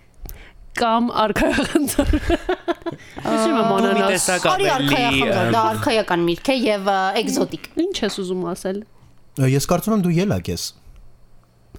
կամ 0.77 1.07
արքայախնդր 1.25 2.11
մոնանոս 3.25 4.11
տեսակ 4.13 4.49
Արի 4.53 4.67
արքայախնդր, 4.77 5.53
դա 5.55 5.63
արքայական 5.73 6.27
միրգ 6.27 6.51
է 6.53 6.57
եւ 6.67 6.91
էկզոտիկ։ 7.23 7.69
Ինչ 7.87 7.95
ես 8.05 8.19
ուզում 8.23 8.45
ասել 8.53 8.83
ես 9.57 9.69
կարծում 9.73 9.97
եմ 9.97 10.05
դու 10.05 10.15
ելակ 10.17 10.51
ես 10.53 10.67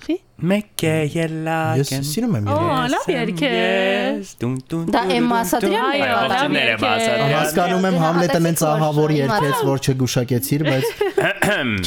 Խի 0.04 0.16
մեկ 0.38 0.84
է 0.86 0.94
ելակ 1.14 1.80
ես 1.82 2.10
սիրում 2.12 2.36
եմ 2.38 2.50
Օ, 2.54 2.58
ելակ 2.62 2.92
լավ 2.94 3.08
երգ 3.14 3.40
է 3.48 3.52
Դուն 4.42 4.58
դուն 4.70 4.92
Դա 4.94 5.02
Էմմա 5.16 5.40
Ասատրյանն 5.42 6.58
է 6.58 6.66
ասած։ 6.78 7.24
հասկանում 7.34 7.88
եմ 7.90 7.98
Համլետը 8.04 8.42
նենց 8.46 8.64
ահավոր 8.68 9.14
երկեց 9.18 9.64
որ 9.72 9.82
չգուշակեցիր 9.88 10.66
բայց 10.68 10.86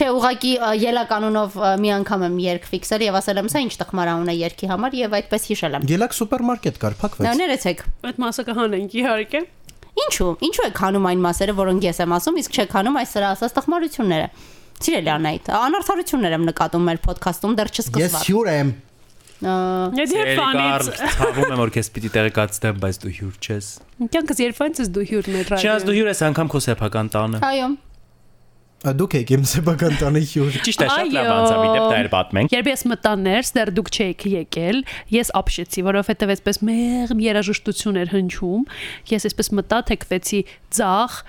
Չէ, 0.00 0.08
ուղղակի 0.16 0.52
ելականունով 0.82 1.58
մի 1.84 1.92
անգամ 2.00 2.26
եմ 2.26 2.36
երգ 2.46 2.68
ֆիքսել 2.74 3.06
եւ 3.06 3.20
ասել 3.20 3.40
եմ, 3.44 3.50
սա 3.54 3.62
ինչ 3.68 3.74
տխմարահուն 3.84 4.30
է 4.30 4.36
երգի 4.40 4.70
համար 4.70 4.98
եւ 5.00 5.16
այդպես 5.20 5.48
հիշել 5.50 5.78
եմ։ 5.78 5.88
ելակ 5.94 6.16
սուպերմարկետ 6.18 6.80
կար 6.80 6.96
փակվեց 7.00 7.40
ներեցեք։ 7.40 7.84
Այդ 8.10 8.20
մասը 8.24 8.46
կհանենք 8.50 8.96
իհարկե 9.00 9.42
Ինչու։ 10.00 10.30
Ինչու 10.46 10.66
եք 10.70 10.80
հանում 10.80 11.06
այն 11.10 11.22
մասերը, 11.24 11.54
որոնք 11.60 11.86
ես 11.90 11.98
եմ 12.04 12.12
ասում, 12.16 12.36
իսկ 12.40 12.56
չեք 12.56 12.74
հանում 12.78 12.98
այս 13.00 13.14
սրա 13.16 13.30
ասած 13.34 13.54
տխմարությունները։ 13.58 14.28
Սիրելի 14.80 15.10
Անայդ, 15.12 15.50
անարդարություններ 15.60 16.36
եմ 16.36 16.46
նկատում 16.50 16.86
մեր 16.88 17.00
ոդքասթում 17.10 17.56
դեռ 17.58 17.70
ես 17.70 17.80
չսկսված։ 17.80 18.22
հյուր 18.30 18.50
եմ 18.54 18.70
Ա, 19.40 19.52
Այդ 19.96 20.10
երբ 20.12 20.30
Կարլ, 20.36 20.88
ֆանից 20.90 21.12
ցավում 21.16 21.52
եմ 21.54 21.60
որ 21.60 21.70
քեզ 21.72 21.88
պիտի 21.96 22.10
տեղեկացնեմ, 22.16 22.80
բայց 22.80 22.96
դու 23.00 23.12
հյուր 23.16 23.36
չես։ 23.40 23.68
Կյանքս 24.12 24.42
երբ 24.44 24.58
ֆանից 24.58 24.80
ես 24.80 24.90
դու 24.96 25.04
հյուրն 25.10 25.38
է 25.40 25.44
Չնայած 25.48 25.60
դու 25.60 25.94
ռադիո 25.94 25.94
հյուր 25.96 26.10
ես 26.10 26.20
անգամ 26.28 26.50
քո 26.52 26.60
սեփական 26.66 27.08
տանը։ 27.16 27.40
Այո։ 27.48 27.70
Ա, 28.80 28.92
դուք 28.96 29.14
եք 29.18 29.30
իմ 29.36 29.42
սեփական 29.44 29.96
տանի 30.00 30.20
հյուր 30.24 30.54
Ճիշտ 30.64 30.82
է, 30.84 30.86
շատ 30.88 31.10
լավ 31.12 31.26
անցավ, 31.34 31.64
իդեպ 31.68 31.82
դա 31.84 31.96
էլ 32.00 32.06
պատմենք։ 32.14 32.54
Երբ 32.54 32.68
ես 32.70 32.84
մտա 32.88 33.10
ներս, 33.20 33.50
դեռ 33.56 33.72
դուք 33.76 33.90
չէիք 33.92 34.24
եկել, 34.30 34.78
ես 35.12 35.32
ապշեցի, 35.40 35.84
որովհետև 35.84 36.32
այսպես 36.36 36.60
մեղմ 36.70 37.20
երաժշտություն 37.26 38.00
էր 38.00 38.12
հնչում։ 38.14 38.64
Ես 39.12 39.28
այսպես 39.28 39.52
մտա, 39.60 39.82
թեքվեցի 39.90 40.40
ձախ, 40.80 41.20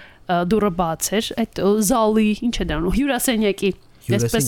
դուրը 0.51 0.71
բաց 0.81 1.07
էր, 1.17 1.31
այդ 1.43 1.63
զալի, 1.91 2.27
ինչ 2.47 2.55
է 2.61 2.67
դառնում, 2.71 2.95
հյուրասենյակի 2.99 3.71
Այսպես 4.01 4.47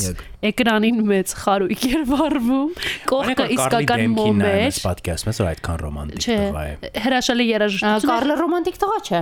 էկրանին 0.49 1.01
մեծ 1.07 1.33
խարույկ 1.43 1.83
էր 1.89 2.05
վառվում, 2.09 2.71
կողքը 3.11 3.45
իսկական 3.53 4.03
մոմ 4.15 4.41
էր։ 4.49 4.79
Պատկերացնում 4.81 5.33
ես 5.33 5.41
որ 5.43 5.49
այդքան 5.51 5.79
ռոմանտիկ 5.83 6.25
տղա 6.25 6.63
է։ 6.63 6.91
հրաշալի 7.05 7.47
երաժշտություն։ 7.51 8.09
Կարլը 8.09 8.37
ռոմանտիկ 8.41 8.81
տղա 8.83 8.99
չէ։ 9.03 9.21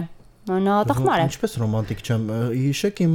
Նա 0.49 0.75
տխմար 0.89 1.21
է։ 1.21 1.25
Ինչպես 1.29 1.51
ռոմանտիկ 1.61 1.99
չեմ 2.01 2.23
հիշեք 2.49 3.01
իմ 3.05 3.11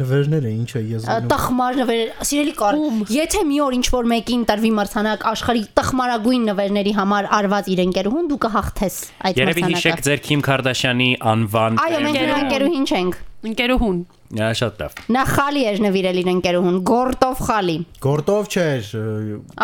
նվերները 0.00 0.50
ինչ 0.50 0.70
է 0.74 0.80
զգնում 0.96 1.28
Տխմար 1.30 1.78
նվեր, 1.78 2.00
սիրելի 2.26 2.54
Ում։ 2.66 2.98
եթե 3.14 3.42
մի 3.46 3.60
օր 3.66 3.76
ինչ 3.76 3.86
որ 3.94 4.08
մեկին 4.10 4.42
տրվի 4.50 4.72
մրցանակ 4.80 5.26
աշխարհի 5.30 5.62
տխմարագույն 5.78 6.50
նվերների 6.50 6.96
համար 6.98 7.30
արված 7.38 7.70
իր 7.70 7.84
ընկերուհուն, 7.86 8.26
դու 8.34 8.40
կհաղթես 8.46 8.98
այդ 9.30 9.40
Երևի 9.46 9.64
հիշեք 9.66 9.76
մրցանակը։ 9.76 10.06
ձեր 10.10 10.26
Քիմ 10.26 10.44
Քարդաշյանի 10.50 11.08
անվան 11.36 11.80
Այո, 11.86 12.02
մենք 12.06 12.20
ընկերուհին 12.42 12.86
չենք։ 12.90 13.24
Ընկերուհուն։ 13.46 13.98
Ա, 14.26 14.46
շատ 14.58 14.80
լավ։ 14.82 14.94
Նա 15.14 15.22
խալի 15.30 15.60
էր 15.70 15.76
նվիրել 15.84 16.16
իր 16.18 16.30
ընկերուհուն, 16.32 16.78
գորտով 16.90 17.42
խալի։ 17.46 17.76
Գորտով 18.06 18.48
չէր 18.50 18.88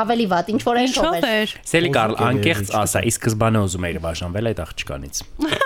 Ավելի 0.02 0.26
վատ, 0.32 0.52
ինչ 0.54 0.60
որ 0.68 0.80
այնքով 0.82 1.16
էր։ 1.18 1.26
էր։ 1.32 1.54
Սելի 1.72 1.90
Կարլ, 1.96 2.14
էր, 2.14 2.22
անկեղծ 2.28 2.72
ասա, 2.82 3.02
իսկ 3.10 3.26
սկզբանե 3.26 3.64
ուզում 3.66 3.88
էիր 3.90 4.00
բաժանվել 4.06 4.52
այդ 4.52 4.62
աղջկանից։ 4.68 5.22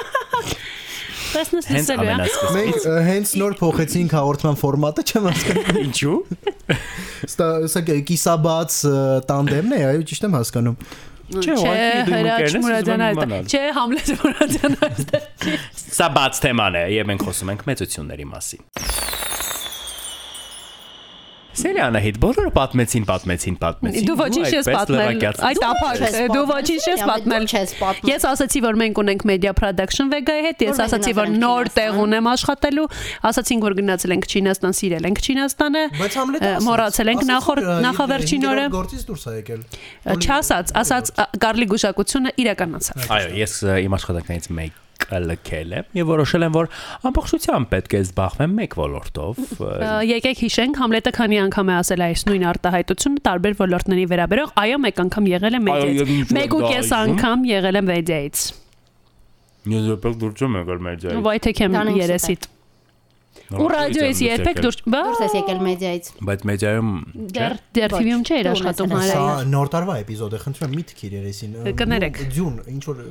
Տեսնես 1.37 1.69
Հենց 1.71 1.91
լսելու 1.93 2.07
է։ 2.07 2.53
մենք 2.57 2.87
հենց 3.07 3.33
նոր 3.43 3.57
փոխեցինք 3.61 4.15
հաղորդման 4.17 4.57
ֆորմատը 4.63 5.05
չեմ 5.07 5.29
հասկանում 5.31 5.81
Ինչու։ 5.87 6.17
Ստա 7.27 7.51
սա 7.75 7.83
կիսաբաց 8.11 8.79
տանդեմն 9.31 9.77
է 9.77 9.83
այո 9.91 10.07
ճիշտ 10.13 10.27
եմ 10.31 10.39
հասկանում 10.41 10.81
Չէ, 11.27 11.55
հրաչ 12.07 12.51
Մուրադյանը 12.63 12.63
ուզում 12.63 12.93
եմ 12.93 13.03
այդ։ 13.07 13.17
իմանալ։ 13.17 13.49
Չէ, 13.51 13.63
Համլետ 13.79 14.13
Մուրադյանը 14.21 14.79
այդ։ 14.87 15.17
Սա 15.97 16.09
բաց 16.21 16.41
թեման 16.47 16.79
է, 16.79 16.87
եւ 16.95 17.11
մենք 17.11 17.27
խոսում 17.27 17.53
ենք 17.57 17.67
մեծությունների 17.73 18.31
մասին։ 18.37 19.06
Սերիանահիտ 21.57 22.17
բոլորը 22.21 22.51
պատմեցին, 22.57 23.05
պատմեցին, 23.09 23.55
պատմեցին։ 23.63 24.07
Դու 24.07 24.17
ոչինչ 24.21 24.49
ես 24.53 24.69
պատմել։ 24.77 25.25
Այդ 25.47 25.63
ապակ, 25.67 26.03
դու 26.35 26.45
ոչինչ 26.51 26.81
Չես 26.87 27.05
պատմել։ 27.09 27.47
Ես 28.11 28.27
ասացի, 28.31 28.63
որ 28.67 28.79
մենք 28.83 29.01
ունենք 29.03 29.25
media 29.31 29.55
production 29.57 30.13
Vega-ի 30.13 30.45
հետ, 30.47 30.65
ես 30.67 30.83
ասացի, 30.87 31.15
որ 31.17 31.33
նոր 31.33 31.71
տեղ 31.77 32.01
ունեմ 32.05 32.31
աշխատելու, 32.35 32.87
ասացինք, 33.33 33.67
որ 33.67 33.77
գնացել 33.81 34.17
ենք 34.17 34.31
Չինաստան, 34.37 34.77
սիրել 34.81 35.11
ենք 35.11 35.23
Չինաստանը, 35.27 35.85
մոռացել 36.67 37.13
ենք 37.17 37.29
նախորդ 37.33 37.71
նախավերջին 37.87 38.49
օրը։ 38.53 38.67
Գործից 38.77 39.07
դուրս 39.11 39.27
է 39.27 39.37
եկել 39.41 39.63
Չասած, 40.27 40.75
ասած 40.85 41.15
Կարլի 41.47 41.71
գուշակությունը 41.73 42.35
իրականացավ։ 42.47 43.07
Այո, 43.17 43.31
ես 43.43 43.61
իմ 43.87 43.97
աշխատանքներից 44.01 44.53
մեկ 44.61 44.83
լքել 45.13 45.75
եմ 45.77 45.97
եւ 45.97 46.11
որոշել 46.11 46.47
եմ, 46.47 46.55
որ 46.57 46.69
ամբողջությամբ 47.11 47.71
պետք 47.73 47.97
է 47.97 48.01
զբաղվեմ 48.07 48.57
մեկ 48.61 48.77
ոլորտով։ 48.81 49.41
Եկեք 50.11 50.43
հիշենք, 50.47 50.81
Համլետը 50.83 51.13
քանի 51.17 51.41
անգամ 51.47 51.71
է 51.71 51.77
ասել 51.77 52.05
այս 52.07 52.27
նույն 52.27 52.47
արտահայտությունը 52.51 53.23
տարբեր 53.27 53.57
ոլորտների 53.63 54.07
վերաբերող, 54.13 54.53
այո, 54.67 54.81
մեկ 54.87 55.01
անգամ 55.07 55.31
եղել 55.37 55.57
ինչ 55.57 55.65
մեդիայից։ 55.71 56.35
Մեկ 56.37 56.57
ու 56.57 56.63
կես 56.67 56.93
այժմ։ 56.97 57.17
անգամ 57.17 57.47
եղել 57.53 57.81
եմ 57.81 57.91
մեդիայից։ 57.93 58.45
Ես 59.67 59.89
դեպք 59.91 60.21
դուրս 60.23 60.45
եմ 60.47 60.61
եկել 60.61 60.85
մեջայից։ 60.87 61.25
Վայթեք 61.27 61.63
եմ 61.67 61.77
Տանենք 61.77 62.03
երեսիդ։ 62.07 62.51
Ու 63.47 63.67
ռադիոից 63.71 64.21
երբեք 64.25 64.59
դուրս, 64.65 64.79
բա 64.91 65.01
Դուրս 65.07 65.21
ես 65.23 65.35
եկել 65.37 65.61
մեդիայից։ 65.67 66.07
Բայց 66.27 66.41
մեջայում 66.51 66.89
դեռ 67.37 67.53
դեռ 67.77 67.93
TV-ում 67.95 68.23
չէր 68.27 68.49
աշխատում 68.53 68.95
ունես 68.97 69.11
Սա 69.13 69.27
նոր 69.53 69.71
տարվա 69.77 69.95
էպիզոդ 70.03 70.35
է, 70.35 70.41
խնդրում 70.47 70.67
եմ 70.67 70.75
մի 70.77 70.85
թքիր 70.91 71.15
երեսին։ 71.17 71.55
Կներեք։ 71.79 72.19
Ձյուն, 72.37 72.57
ինչ 72.75 72.83
որ 72.91 73.03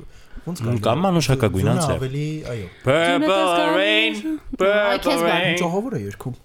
ոնց 0.45 0.63
Մ, 0.65 0.73
կամ 0.85 1.05
մանուշակագույն 1.05 1.65
ձյունը 1.65 1.75
անձրև։ 1.75 1.95
Ավելի, 1.95 2.25
այո։ 2.51 2.67
Purple 2.83 3.63
rain, 3.79 4.19
purple 4.59 5.17
rain։ 5.23 5.55
Ճողովը 5.63 6.01
երկում։ 6.03 6.35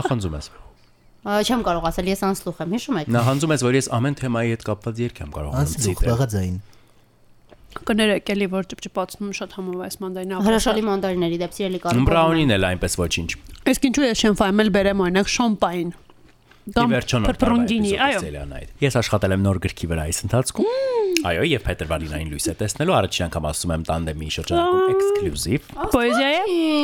Նախանձում 0.00 0.36
ես։ 0.40 0.50
Չեմ 1.20 1.62
կարող 1.68 1.86
ասել, 1.90 2.06
ես 2.10 2.20
անսլուխ 2.26 2.60
եմ, 2.64 2.70
հիշում 2.74 2.98
եք։ 3.00 3.08
Նախանձում 3.12 3.50
ես, 3.54 3.64
որ 3.66 3.76
ես 3.76 3.88
ամեն 3.92 4.14
թեմայի 4.20 4.52
հետ 4.54 4.62
կապված 4.70 5.00
երգ 5.04 5.18
եմ 5.20 5.32
կարող 5.36 5.56
Անցլուխ 5.60 6.00
բաղաձային։ 6.06 6.54
Կներեք 7.70 8.30
էլի 8.34 8.46
որ 8.50 8.66
ճպճպացնում 8.70 9.32
շատ 9.38 9.52
համով 9.56 9.82
այս 9.86 9.96
մանդային 10.02 10.32
Հրաշալի 10.46 10.82
մանդարիների 10.90 11.38
դեպ 11.40 11.56
սիրելի 11.56 11.80
կարող։ 11.84 12.08
Բրաունին 12.10 12.54
էլ 12.56 12.66
այնպես 12.70 12.96
ոչինչ։ 13.00 13.30
Իսկ 13.70 13.86
ինչու 13.90 14.06
ես 14.10 14.24
չեմ 14.26 14.38
ֆայմել 14.40 14.72
բերեմ 14.74 15.04
օրինակ 15.06 15.30
նոր 15.30 15.92
տարվա 16.76 17.00
փրփրունգինի, 17.30 17.92
այո։ 18.10 18.24
Ես 18.84 18.98
աշխատել 19.00 19.36
եմ 19.38 19.46
նոր 19.46 19.60
գրքի 19.64 19.90
վրա 19.90 20.08
այս 20.10 20.24
ընթացքում։ 20.28 20.99
Այո, 21.20 21.42
եւ 21.50 21.64
Փետրվարինային 21.66 22.30
լույս 22.32 22.46
է 22.50 22.54
տեսնելու 22.60 22.94
առաջին 22.96 23.24
անգամ 23.26 23.46
ասում 23.50 23.72
եմ 23.74 23.82
տանդեմի 23.90 24.28
շրջանակում 24.36 24.92
էքսկլյուզիվ։ 24.94 25.66
Պոեզիա 25.94 26.28
է։ 26.30 26.40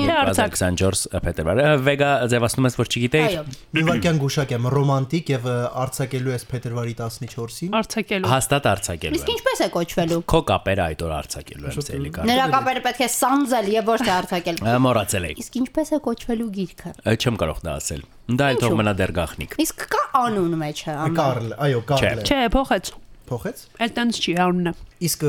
Թե 0.07 0.17
արցակ։ 0.17 0.57
2024 0.57 1.23
փետրվար։ 1.27 1.61
Վեգա 1.87 2.11
ձևացնում 2.33 2.69
ես 2.69 2.77
որ 2.77 2.91
չգիտեի։ 2.93 3.27
Այո։ 3.27 3.45
Մի 3.77 3.85
վարքյան 3.87 4.21
գուշակեմ 4.27 4.69
ռոմանտիկ 4.77 5.33
եւ 5.37 5.49
արցակելու 5.87 6.35
ես 6.37 6.47
փետրվարի 6.53 6.95
14-ին։ 7.01 7.77
Արցակելու։ 7.81 8.31
Հաստատ 8.37 8.69
արցակելու 8.77 9.17
Իսկ 9.17 9.31
եմ։ 9.31 9.37
ինչպես 9.37 9.65
է 9.67 9.69
կոչվելու։ 9.77 10.21
Քո 10.37 10.41
կապերը 10.51 10.85
այդ 10.87 11.07
օր 11.07 11.15
արցակելու 11.17 11.71
եմ 11.73 11.87
ցելի 11.87 12.13
կար։ 12.17 12.29
Նրա 12.31 12.47
կապերը 12.57 12.85
պետք 12.87 13.01
է 13.07 13.11
սանձել 13.17 13.71
եւ 13.77 13.91
ոչ 13.93 13.99
թե 14.07 14.13
արձակել։ 14.17 14.61
Մոռացել 14.87 15.27
էի։ 15.27 15.39
Իսկ 15.47 15.59
ինչպես 15.63 15.93
է 15.97 16.01
կոչվելու 16.07 16.51
գիրքը։ 16.57 16.93
Չեմ 17.17 17.41
կարող 17.47 17.65
դա 17.67 17.77
ասել։ 17.77 18.05
Դա 18.27 18.47
էլ 18.51 18.57
թող 18.59 18.73
մնա 18.81 18.93
դեռ 18.99 19.13
գախնիկ։ 19.17 19.53
Իսկ 19.63 19.83
կա 19.93 20.03
անուն 20.19 20.55
մեջը 20.59 20.95
ամեն։ 20.97 21.19
Կարլ, 21.21 21.51
այո, 21.67 21.83
Կարլ 21.87 22.23
Չէ, 22.27 22.39
փոխեց։ 22.57 22.91
Փոխեց։ 23.27 23.63
Էլ 23.87 23.95
տենց 23.97 24.21
չի 24.23 24.37
անունը։ 24.47 24.73
Իսկ 25.07 25.25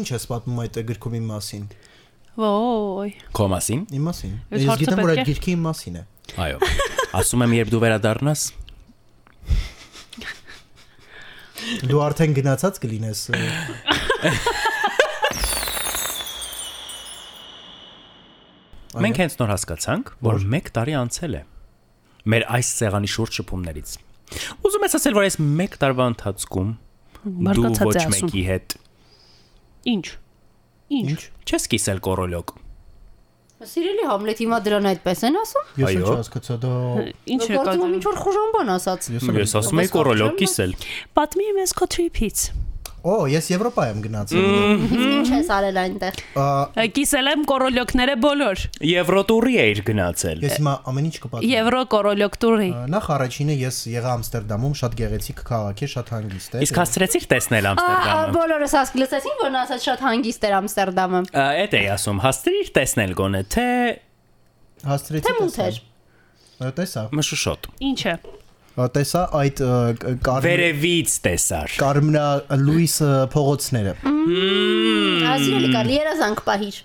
ինչ 0.00 0.08
է 0.14 0.18
պատմում 0.32 0.60
այդ 0.64 0.80
գրքումի 0.90 1.22
մասին։ 1.30 1.64
Ոյ։ 2.34 3.14
Քո 3.38 3.46
մասին։ 3.54 3.86
Իմ 3.94 4.04
մասին։ 4.10 4.34
Ես 4.54 4.68
գիտեմ 4.82 5.02
որ 5.04 5.14
այդ 5.14 5.24
գրքի 5.30 5.54
իմ 5.54 5.64
մասին 5.68 5.98
է։ 6.00 6.04
Այո։ 6.44 6.58
Ասում 7.14 7.44
եմ 7.46 7.52
երբ 7.60 7.72
դու 7.74 7.82
վերադառնաս, 7.84 8.46
Դու 11.64 12.00
արդեն 12.04 12.34
գնացած 12.36 12.78
կլինես։ 12.82 13.20
մենք 19.04 19.20
հենց 19.22 19.36
նոր 19.40 19.50
հասկացանք, 19.54 20.10
որ 20.28 20.36
1 20.44 20.68
տարի 20.76 20.94
անցել 21.00 21.32
է 21.38 21.42
մեր 22.34 22.42
այս 22.58 22.68
սեղանի 22.80 23.08
շուրջ 23.14 23.32
շփումներից։ 23.40 23.88
Ուզում 24.64 24.84
ես 24.86 24.96
ասել, 24.98 25.14
որ 25.18 25.24
այս 25.28 25.36
1 25.40 25.78
տարվա 25.82 26.04
ընթացքում 26.12 26.70
դու 27.24 27.44
Բարկացած 27.48 27.88
ոչ 27.88 27.94
է 27.94 28.04
ասում։ 28.04 28.14
մեկի 28.14 28.44
հետ 28.50 28.76
Ինչ։ 29.94 30.06
Ինչ։ 30.94 31.08
Ինչ։ 31.14 31.22
չես 31.44 31.66
կիսել 31.74 32.00
կորոլյոկ։ 32.04 32.54
Սիրելի 33.64 34.04
Համլետ 34.10 34.40
հիմա 34.44 34.58
դրան 34.64 34.86
այդպես 34.90 35.20
են 35.28 35.36
ասում։ 35.40 35.68
Ես 35.80 35.86
Այո։ 35.88 36.00
ինչ 36.00 36.08
հասկացա 36.10 36.56
դա։ 36.64 36.72
Ինչ 37.34 37.44
է 37.44 37.50
կատարում։ 37.54 37.94
ինչ 37.96 38.04
որ 38.04 38.18
խուժան 38.24 38.50
բան 38.56 38.72
ասած։ 38.74 39.08
Ես 39.14 39.54
ասում 39.60 39.80
եմ 39.84 39.90
կորոլյոկ 39.94 40.36
կիսել։ 40.42 40.76
Պատմի 41.16 41.48
մեզ 41.60 41.74
քո 41.80 41.88
trip-ից։ 41.94 42.44
Օ, 43.04 43.14
ես 43.28 43.50
Եվրոպա 43.52 43.84
եմ 43.90 43.98
գնացել։ 44.00 44.44
ինչ 44.96 45.28
ես 45.28 45.48
արել 45.52 45.78
այնտեղ։ 45.82 46.20
Կիսել 46.96 47.28
եմ 47.34 47.42
կորոլյոկները 47.50 48.14
բոլոր։ 48.24 48.62
Եվրոտուրի 48.88 49.56
էիր 49.64 49.80
գնացել։ 49.88 50.40
Ես 50.46 50.54
հիմա 50.56 50.72
ամեն 50.88 51.08
ինչ 51.10 51.18
կպատմեմ։ 51.24 51.52
Եվրո 51.52 51.82
կորոլյոկ 51.94 52.38
տուրի։ 52.44 52.68
Նախ 52.94 53.08
առաջինը 53.14 53.56
ես 53.60 53.80
եղա 53.92 54.14
Ամստերդամում, 54.14 54.76
շատ 54.80 54.96
գեղեցիկ 55.04 55.42
քաղաք 55.52 55.84
է, 55.84 55.88
շատ 55.94 56.12
հանգիստ 56.14 56.54
է։ 56.54 56.62
Իսկ 56.64 56.80
հասցրեցիր 56.80 57.26
տեսնել 57.34 57.68
Ահա 57.74 57.84
Ամստերդամը։ 57.84 58.34
բոլորս 58.38 58.76
հասկ 58.80 58.96
լսեցին, 59.04 59.36
որ 59.44 59.52
նա 59.52 59.64
ասաց 59.68 59.84
շատ 59.84 60.04
հանգիստ 60.08 60.48
էր 60.48 60.56
Ամստերդամը։ 60.64 61.20
Էդ 61.64 61.76
էի 61.76 61.88
ասում, 61.94 62.22
հասցրիր 62.24 62.72
տեսնել 62.80 63.14
գոնե, 63.20 63.42
թե 63.54 63.68
հասցրեցի 64.94 65.28
Թե 65.28 65.36
մութ 65.44 65.60
էր։ 65.64 65.82
Ա, 66.64 66.70
Տեսա։ 66.78 67.02
մշուշոտ։ 67.18 67.68
Ինչ 67.84 68.00
է։ 68.06 68.14
Տեսա 68.74 69.20
այդ 69.38 69.60
ը, 69.62 69.66
կ- 70.02 70.14
կարմիր 70.26 70.44
Վերևից 70.48 71.12
տեսար։ 71.24 71.74
կարմրա 71.78 72.24
լույս 72.58 72.94
ը, 73.06 73.10
փողոցները։ 73.34 73.92
Ասիրելի 75.34 75.68
կարելի 75.74 75.94
երազանք 76.00 76.40
պահիր։ 76.48 76.78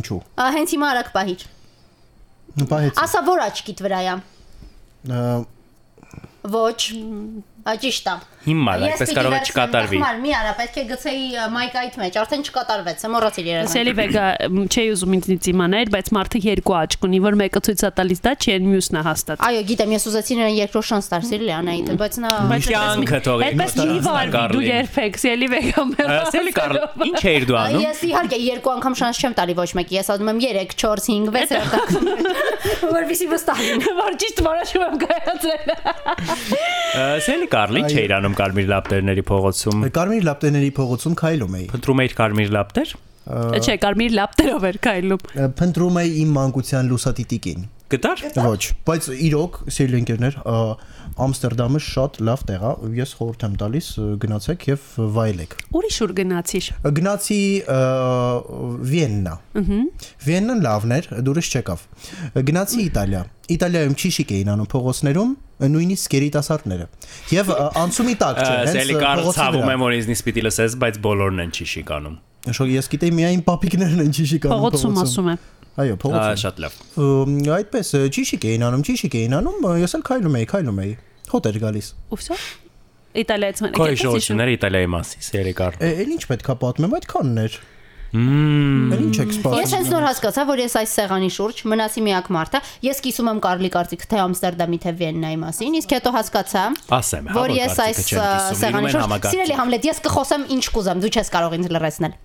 Ինչու։ 0.00 0.18
Ա, 0.42 0.46
Հենց 0.56 0.74
հիմա 0.74 0.88
արագ 0.96 1.12
պահիր։ 1.14 1.44
Պահեց։ 2.72 2.98
Ասա 3.04 3.20
որ 3.30 3.44
աչքիդ 3.46 3.82
վրա 3.86 4.00
է։ 4.06 4.16
Ոչ։ 6.56 6.80
Ա 7.66 7.74
ճիշտ 7.84 8.10
է։ 8.10 8.16
Հիմա 8.46 8.72
Ես 8.76 8.86
այդպես 8.86 9.12
կարող 9.16 9.34
է 9.36 9.40
չկատարվի։ 9.46 9.98
Խմար, 10.00 10.18
մի 10.22 10.32
արա, 10.36 10.52
պետք 10.60 10.76
է 10.76 10.84
գցեի 10.90 11.24
ա, 11.36 11.46
մայկայիդ 11.56 11.96
մեջ, 12.02 12.18
արդեն 12.22 12.44
չկատարվեց, 12.46 13.04
եմ 13.06 13.14
մոռացիր 13.16 13.48
երազանք։ 13.50 13.74
Սելի 13.76 13.94
վեգա 13.96 14.26
չի 14.76 14.84
ուզում 14.96 15.16
ինձնից 15.16 15.48
իմանալ, 15.50 15.90
բայց 15.96 16.10
մարդը 16.16 16.38
երկու 16.46 16.76
աչք 16.76 17.06
ունի, 17.06 17.18
որ 17.26 17.38
մեկը 17.42 17.60
ցույց 17.66 17.80
է 17.86 17.90
տալիս 17.96 18.20
դա 18.26 18.32
չի, 18.36 18.54
այն 18.56 18.68
մյուսն 18.70 18.96
է 18.96 19.02
հաստատ։ 19.06 19.42
Այո, 19.46 19.60
գիտեմ, 19.66 19.90
ես 19.96 20.06
ուզեցի 20.06 20.36
նրան 20.36 20.54
երկրորդ 20.56 20.86
շանս 20.86 21.06
տալ, 21.10 21.22
սիրելի 21.26 21.52
Անահիտը, 21.56 21.96
բայց 21.96 22.14
նա 22.22 22.30
Կյանքը 22.66 23.18
թողի։ 23.26 23.46
Այդպես 23.46 23.70
չի 23.76 23.98
վարվի 24.06 24.44
դու 24.56 24.64
երբեք, 24.66 25.18
սելի 25.26 25.48
վեգա 25.56 25.84
մեր։ 25.90 26.08
Սելի 26.36 26.52
Կարլ, 26.56 26.74
ինչ 27.06 27.20
էիր 27.26 27.46
դու 27.46 27.58
անում։ 27.60 27.84
Ես 27.86 27.98
իհարկե 28.06 28.38
երկու 28.46 28.72
անգամ 28.76 28.94
շանս 29.00 29.16
չեմ 29.26 29.36
տալի 29.36 29.54
ոչ 29.56 29.70
մեկի, 29.76 29.94
ես 29.96 30.10
ասում 30.16 30.30
եմ 30.32 30.38
3, 30.46 30.76
4, 30.76 31.00
5, 31.06 31.30
6 31.36 31.56
երթակում։ 31.56 32.04
Որովհետեւ 32.96 33.30
վստահ 33.36 33.58
լինեմ։ 33.66 33.96
Որ 33.96 34.16
ճիշտ 34.22 34.38
որոշում 34.46 34.84
եմ 34.86 34.96
կայացրել։ 35.02 35.68
Սելի 37.26 37.48
Կարլ, 37.52 37.78
ինչ 37.82 37.90
էիր 37.96 38.14
անում 38.16 38.35
Կարմիր 38.36 38.66
լապտերների 38.68 39.22
փողոցում։ 39.30 39.84
Կարմիր 39.96 40.24
լապտերների 40.26 40.70
փողոցում 40.76 41.14
քայլում 41.20 41.54
էի։ 41.56 41.66
Փնտրում 41.72 42.02
էիր 42.04 42.16
Կարմիր 42.18 42.50
լապտեր։ 42.56 42.90
Չէ, 43.26 43.76
կարմիր 43.82 44.12
լապտերով 44.16 44.66
էր 44.68 44.76
քայլում։ 44.86 45.22
Փնտրում 45.58 45.96
էի 46.02 46.10
իմ 46.20 46.34
մանկության 46.36 46.90
լուսատիտիկին։ 46.92 47.64
Գտար։ 47.96 48.22
Ոչ, 48.44 48.62
բայց 48.86 49.08
իրոք, 49.26 49.58
սիրելի 49.76 49.98
ընկերներ, 50.02 50.36
ը, 50.42 50.60
Ամստերդամը 51.16 51.80
շատ 51.80 52.18
լավ 52.28 52.42
տեղ 52.48 52.64
է։ 52.66 52.72
Ես 52.98 53.12
խորհուրդ 53.16 53.44
եմ 53.46 53.54
տալիս 53.62 53.86
գնացեք 54.20 54.66
եւ 54.68 54.82
վայելեք։ 55.16 55.54
Ուրիշ 55.80 55.96
ուր 56.06 56.12
գնացիր։ 56.18 56.68
Գնացի 56.98 57.38
Վիեննա։ 58.90 59.34
Ահա։ 59.62 59.78
Վիեննան 60.26 60.60
լավն 60.66 60.94
էր, 60.96 61.08
դուրս 61.26 61.50
չեկավ։ 61.56 61.86
Գնացի 62.50 62.80
Իտալիա։ 62.86 63.22
Իտալիայում 63.56 63.96
ճիշիկ 64.02 64.32
էին 64.36 64.52
անում 64.56 64.70
փողոցներում, 64.76 65.34
նույնիսկ 65.72 66.16
երիտասարդները։ 66.16 66.86
Եվ 67.32 67.52
ը, 67.56 67.66
անցումի 67.80 68.16
տակ 68.20 68.40
չէ, 68.42 68.54
հենց 68.66 68.92
վրա։ 68.92 69.74
եմ 69.76 69.84
որ 69.86 69.96
ինձնից 69.96 70.22
պիտի 70.26 70.42
լսես, 70.46 70.76
բայց 70.82 70.98
բոլորն 71.06 71.44
են 71.46 71.54
չի 71.56 71.66
շիկանում։ 71.76 72.16
Շո 72.56 72.66
ես 72.70 72.88
գիտեի 72.92 73.14
միայն 73.16 73.40
պապիկներն 73.46 74.02
են 74.04 74.12
ճիշիկ 74.16 74.44
անում 74.46 74.60
Փողոցում 74.66 74.98
ասում 75.02 75.30
եմ։ 75.32 75.38
Այո, 75.76 75.96
փողոցում։ 76.00 76.38
Շատ 76.40 76.60
լավ։ 76.64 76.76
Այդպես 77.56 77.90
ճիշիկ 78.16 78.46
էին 78.48 78.62
անում, 78.66 78.84
ճիշիկ 78.88 79.16
էին 79.20 79.34
անում, 79.36 79.66
ես 79.82 79.94
էլ 79.98 80.04
քայլում 80.08 80.38
էի, 80.40 80.46
քայլում 80.52 80.78
էի։ 80.86 80.94
Հոտ 81.32 81.48
էր 81.50 81.58
գալիս։ 81.66 81.88
Ուսո։ 82.16 82.38
Իտալիայից 83.16 83.60
մենակ։ 83.64 83.76
Քո 83.76 83.88
հիշողությունները 83.92 84.54
Իտալիայի 84.56 84.88
մասի, 84.92 85.20
Սելի 85.26 85.52
Կարլ։ 85.56 85.76
Է, 85.76 85.90
Էլ 86.04 86.10
ինչ 86.16 86.22
պետքա 86.32 86.56
պատմեմ, 86.62 86.96
այդքանն 86.96 87.40
էր։ 87.44 87.58
Մմ։ 88.16 88.92
ինչ 88.96 89.16
եք 89.20 89.30
Ես 89.30 89.36
սպասում։ 89.36 89.72
հենց 89.76 89.88
նոր 89.92 90.04
հասկացա, 90.06 90.42
որ 90.48 90.60
ես 90.62 90.74
այս 90.80 90.92
սեղանի 90.96 91.28
շուրջ 91.36 91.58
մնացի 91.70 92.02
միակ 92.06 92.28
մարդը։ 92.36 92.60
Ես 92.86 93.00
կիսում 93.04 93.28
եմ 93.32 93.40
Կարլի 93.46 93.70
կարծիք 93.76 94.04
թե 94.12 94.20
Ամստերդամի 94.24 94.78
թե 94.86 94.92
Վիեննայի 95.00 95.38
մասին, 95.42 95.76
իսկ 95.80 95.94
հետո 95.96 96.12
հասկացա, 96.16 96.62
հա, 96.86 97.00
որ 97.36 97.54
ես 97.56 97.80
այս 97.86 98.00
կարծիքը 98.06 98.56
սեղանի 98.62 98.92
շուրջ 98.94 99.26
Սիրելի 99.26 99.58
Համլետ, 99.60 99.88
ես 99.90 100.00
կխոսեմ 100.06 100.46
ինչ 100.56 100.64
կուզեմ, 100.76 101.02
դու 101.04 101.12
չես 101.16 101.32
կարող 101.36 101.56
ինձ 101.56 101.70
լրացնել։ 101.76 102.16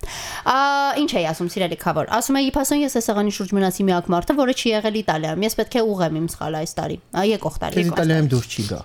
Ա 0.52 0.56
ինչ 1.02 1.10
էի 1.12 1.26
ասում, 1.32 1.52
սիրելի 1.52 1.78
Խավոր։ 1.82 2.12
Ասում 2.22 2.40
էի, 2.42 2.50
փասոն 2.56 2.82
ես 2.82 2.96
այս 3.00 3.08
սեղանի 3.10 3.36
շուրջ 3.36 3.54
մնացի 3.58 3.86
միակ 3.90 4.10
մարդը, 4.16 4.38
որը 4.42 4.56
չի 4.62 4.72
եղել 4.72 4.98
Իտալիայում։ 5.02 5.46
Ես 5.48 5.58
պետք 5.60 5.78
է 5.82 5.84
ուղեմ 5.92 6.18
իմ 6.22 6.28
սխալը 6.32 6.62
այս 6.62 6.74
տարի։ 6.78 6.98
Ա 7.12 7.28
եկող 7.32 7.62
տարի։ 7.62 7.82
Ես 7.82 7.92
Իտալիայում 7.92 8.32
դուրս 8.32 8.52
չի 8.52 8.66
գա։ 8.72 8.82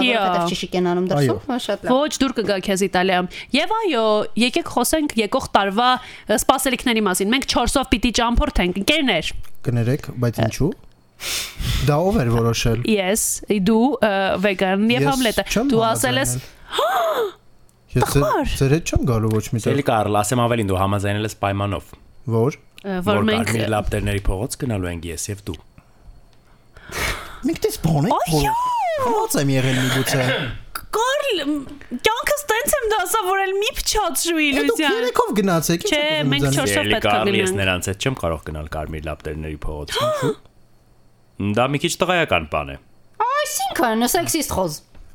Որովհետև 0.00 0.48
ճիշիկ 0.50 0.74
են 0.78 0.88
անում 0.90 1.06
դրսում։ 1.10 1.52
Շատ 1.64 1.84
լավ։ 1.84 1.94
Ոչ 1.94 2.12
դուր 2.22 2.34
կգա 2.38 2.56
քեզ 2.68 2.84
Իտալիայում։ 2.88 3.28
Եվ 3.54 3.74
այո, 3.78 4.06
եկեք 4.44 4.72
խոսենք 4.74 5.14
եկող 5.24 5.46
տարվա 5.54 5.90
սպասելիքների 6.38 7.04
մասին։ 7.08 7.32
Մենք 7.34 7.48
4-ով 7.54 7.90
պիտի 7.94 8.12
ճամփորդենք, 8.20 8.80
ընկերներ։ 8.84 9.30
Կներեք, 9.64 10.10
բայց 10.24 10.42
ինչու։ 10.44 10.70
Դա 11.88 11.96
ով 12.04 12.16
էր 12.24 12.30
որոշել։ 12.34 12.84
Ես, 12.90 13.22
դու, 13.64 13.84
վեգան 14.44 14.88
եւ 14.94 15.06
Համլետը։ 15.08 15.44
Դու 15.70 15.84
ասել 15.88 16.20
ես 16.20 16.34
Ես 17.94 18.16
ձեր 18.58 18.72
հետ 18.74 18.90
չեմ 18.90 19.04
գալու 19.06 19.30
ոչ 19.36 19.44
մի 19.54 19.60
տեղ։ 19.62 19.82
Կարլ, 19.86 20.16
ասեմ 20.18 20.40
ավելին 20.42 20.70
դու 20.72 20.78
համաձայնել 20.80 21.28
ես 21.28 21.36
պայմանով, 21.44 21.92
Որ։ 22.34 22.56
որ 23.04 23.26
մենք 23.28 23.50
Կարմիր 23.50 23.70
լապտերների 23.74 24.22
փողոց 24.26 24.56
գնալու 24.64 24.90
ենք 24.90 25.08
ես 25.12 25.26
եւ 25.30 25.42
դու։ 25.48 25.56
Մենք 27.44 27.60
դες 27.64 27.76
բան 27.84 28.08
եք։ 28.08 28.32
Այո։ 28.40 28.73
Ո՞նց 29.04 29.34
եմ 29.42 29.50
եղել 29.54 29.78
միգուցե։ 29.84 30.24
Կարլ, 30.94 31.40
կյանքս 32.06 32.42
տենց 32.50 32.74
եմ 32.78 32.84
դասա, 32.94 33.20
որ 33.26 33.40
էլ 33.44 33.52
մի 33.58 33.70
փչացրուի 33.78 34.48
Դուք 34.54 34.68
Լուզիան։ 34.68 34.94
երեքով 34.98 35.30
գնացեք։ 35.38 35.84
ինչ 35.84 35.90
Չէ, 35.94 36.02
մենք 36.30 36.44
ինձանից։ 36.44 36.54
չորս- 36.54 36.54
Չորսով 36.54 36.74
Սելի 36.74 36.94
պետք 36.94 37.04
է 37.04 37.14
Կարլ, 37.14 37.30
ես 37.34 37.50
գնանք։ 37.50 37.60
նրանց 37.64 37.88
հետ 37.90 38.04
չեմ 38.04 38.16
կարող 38.22 38.40
գնալ 38.48 38.68
Կարմիր 38.74 39.04
լապտերների 39.08 39.58
փողոց։ 39.64 39.88
Ինչու՞։ 40.04 40.34
Դա 41.58 41.64
մի 41.74 41.78
քիչ 41.84 41.92
տղայական 42.04 42.44
բան 42.54 42.68
է։ 42.74 42.76
Այսինքն, 43.24 44.04
սեքսիստ 44.14 44.54
խոզ։ 44.54 44.72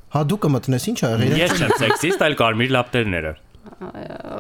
Հա 0.09 0.21
դու 0.29 0.39
կմտնես 0.43 0.83
ինչ 0.89 0.97
ա 0.99 1.09
եղել։ 1.15 1.33
Ես 1.39 1.51
չեմ 1.59 1.71
սեքսիստ, 1.79 2.19
այլ 2.27 2.35
Կարմիր 2.43 2.71
լապտերները։ 2.75 3.31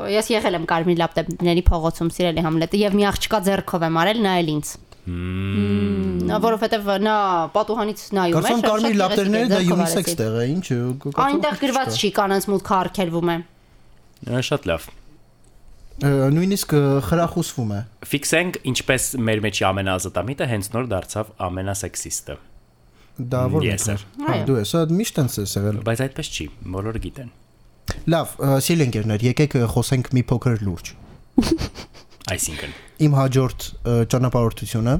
Ես 0.09 0.29
եղել 0.33 0.55
եմ 0.59 0.65
Կարմիր 0.69 0.97
լապտոպների 0.99 1.63
փողոցում 1.69 2.09
սիրելի 2.15 2.43
Համլետը 2.49 2.77
եւ 2.81 2.95
մի 2.99 3.03
աղջկա 3.09 3.39
ձեռքով 3.47 3.85
եմ 3.87 3.99
արել 4.03 4.19
նա 4.25 4.31
էլ 4.41 4.49
ինձ։ 4.55 4.67
Նա 6.29 6.37
որովհետեւ 6.43 6.89
նա 7.05 7.15
պատուհանից 7.55 8.01
նայում 8.17 8.37
էր։ 8.39 8.45
Կարծում 8.45 8.59
շատ 8.59 8.69
կարմիր 8.69 8.97
լապտերները 8.99 9.49
դա 9.49 9.59
unisex 9.75 10.15
տեղ 10.19 10.35
է, 10.39 10.43
ինչ։ 10.53 10.65
կարծում 11.03 11.23
Այնտեղ 11.25 11.55
եմ 11.55 11.61
գրված 11.63 11.99
չի 11.99 12.09
կանանց 12.19 12.47
մուտքը 12.53 12.75
արգելվում 12.79 13.31
է։ 13.33 13.37
Շատ 14.49 14.67
լավ։ 14.69 14.89
Նույնիսկ 15.99 16.75
խրախուսվում 17.09 17.71
է։ 17.75 17.79
Ֆիքսենք 18.07 18.59
ինչպես 18.71 19.07
մեր 19.29 19.41
մեջի 19.43 19.65
ամենազտամիտը 19.69 20.47
հենց 20.53 20.69
նոր 20.75 20.85
դարձավ 20.93 21.33
ամենասեքսիստը։ 21.49 22.37
Դա 23.19 23.41
որ 23.51 23.65
Ես 23.67 23.87
Հա 23.89 23.97
Այո։ 24.31 24.43
դու 24.47 24.57
ես, 24.61 24.71
դա 24.77 24.95
միշտ 24.95 25.17
տենց 25.19 25.33
ես 25.41 25.55
եղել։ 25.59 25.79
Բայց 25.89 26.03
այդպես 26.05 26.29
չի, 26.31 26.45
բոլորը 26.75 27.01
գիտեն։ 27.03 27.33
Լավ, 28.13 28.35
սիրելի 28.63 28.85
ընկերներ, 28.87 29.25
եկեք 29.27 29.57
խոսենք 29.75 30.11
մի 30.15 30.23
փոքր 30.29 30.63
լուրջ։ 30.69 30.93
Այսինքն 32.29 32.73
Իմ 32.99 33.13
հաջորդ 33.19 33.67
ճանապարհորդությունը, 34.13 34.95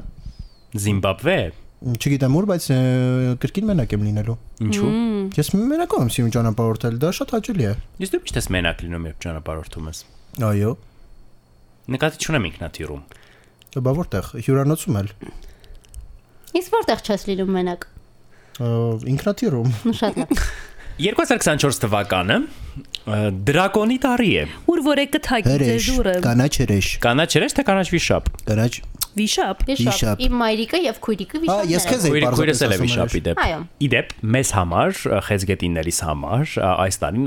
Զիմբաբվե 0.80 1.36
չգիտեմ 1.80 2.34
ուր, 2.36 2.46
բայց 2.50 2.64
կրկին 3.40 3.68
մենակ 3.70 3.92
եմ 3.96 4.02
լինելու։ 4.06 4.36
ինչու։ 4.66 4.88
Ես 5.40 5.50
մենակ 5.56 5.94
եմ 5.96 6.10
սիրում 6.12 6.32
ճանապարհորդել, 6.36 6.98
դա 7.00 7.12
շատ 7.16 7.32
հաճելի 7.36 7.66
է։ 7.70 7.72
Իսկ 8.04 8.14
դու 8.14 8.20
միշտ 8.24 8.40
ես 8.40 8.48
մենակ 8.56 8.82
լինում 8.84 9.06
երբ 9.10 9.22
ճանապարհորդում 9.24 9.88
ես։ 9.90 10.02
Այո։ 10.50 10.72
Նկատի 11.90 12.20
չունեմ 12.20 12.48
ինքնաթիռում։ 12.50 13.02
Բա 13.80 13.94
որտեղ 14.00 14.28
հյուրանոցում 14.44 15.00
էլ 15.00 15.10
Իսկ 16.60 16.72
որտեղ 16.74 17.02
չես 17.06 17.24
լինում 17.30 17.50
մենակ։ 17.56 17.84
ինքնաթիռում։ 19.10 19.68
Շատ 20.00 20.16
լավ։ 20.20 20.32
2024 21.00 21.80
թվականը 21.84 22.38
դրակոնի 23.48 23.98
տարի 24.04 24.30
է։ 24.40 24.46
Ուր 24.70 24.80
որ 24.86 25.00
է 25.00 25.04
կթակի 25.16 25.48
ձեր 25.50 25.62
Հրեշ, 25.64 25.86
դուրը։ 25.90 26.14
կանաչ 26.26 26.50
հրեշ, 26.60 26.88
Կանաչ 27.04 27.28
երես 27.36 27.56
թե 27.56 27.64
կանաչ 27.70 27.86
վիշապ։ 27.94 28.28
կանաչ։ 28.50 28.72
Վիշապ։ 29.10 29.62
Վիշապ։ 29.66 29.86
Վիշապ։ 29.90 30.20
Իմ 30.26 30.34
մայրիկը 30.40 30.80
եւ 30.84 30.98
քույրիկը 31.02 31.38
Ա, 31.40 31.54
ես 31.66 31.86
վիշապներ 31.86 31.90
քեզ 31.90 32.04
են։ 32.04 32.10
էի 32.10 32.20
Քույրը 32.20 32.28
քույրս 32.36 32.60
էլ 32.60 32.74
է 32.74 32.76
պարզապես 32.76 32.84
վիշապի 32.84 33.22
դեպ։ 33.26 33.40
Այո։ 33.44 33.58
Իդեպ 33.86 34.12
մեզ 34.36 34.52
համար 34.54 35.00
ը, 35.00 35.18
խեցգետիններիս 35.30 35.98
համար 36.06 36.52
այս 36.70 37.00
տարին 37.02 37.26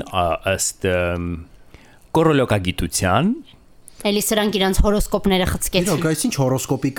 ըստ 0.54 0.88
ըմ, 0.94 1.26
կորոլոգագիտության 2.14 3.30
Էլի 4.04 4.20
սրանք 4.24 4.56
իրանց 4.58 4.78
հորոսկոպները 4.84 5.44
խցկեցին։ 5.48 5.86
Իրոք, 5.88 6.02
այս 6.10 6.24
ինչ 6.28 6.34
հորոսկոպիկ 6.40 6.98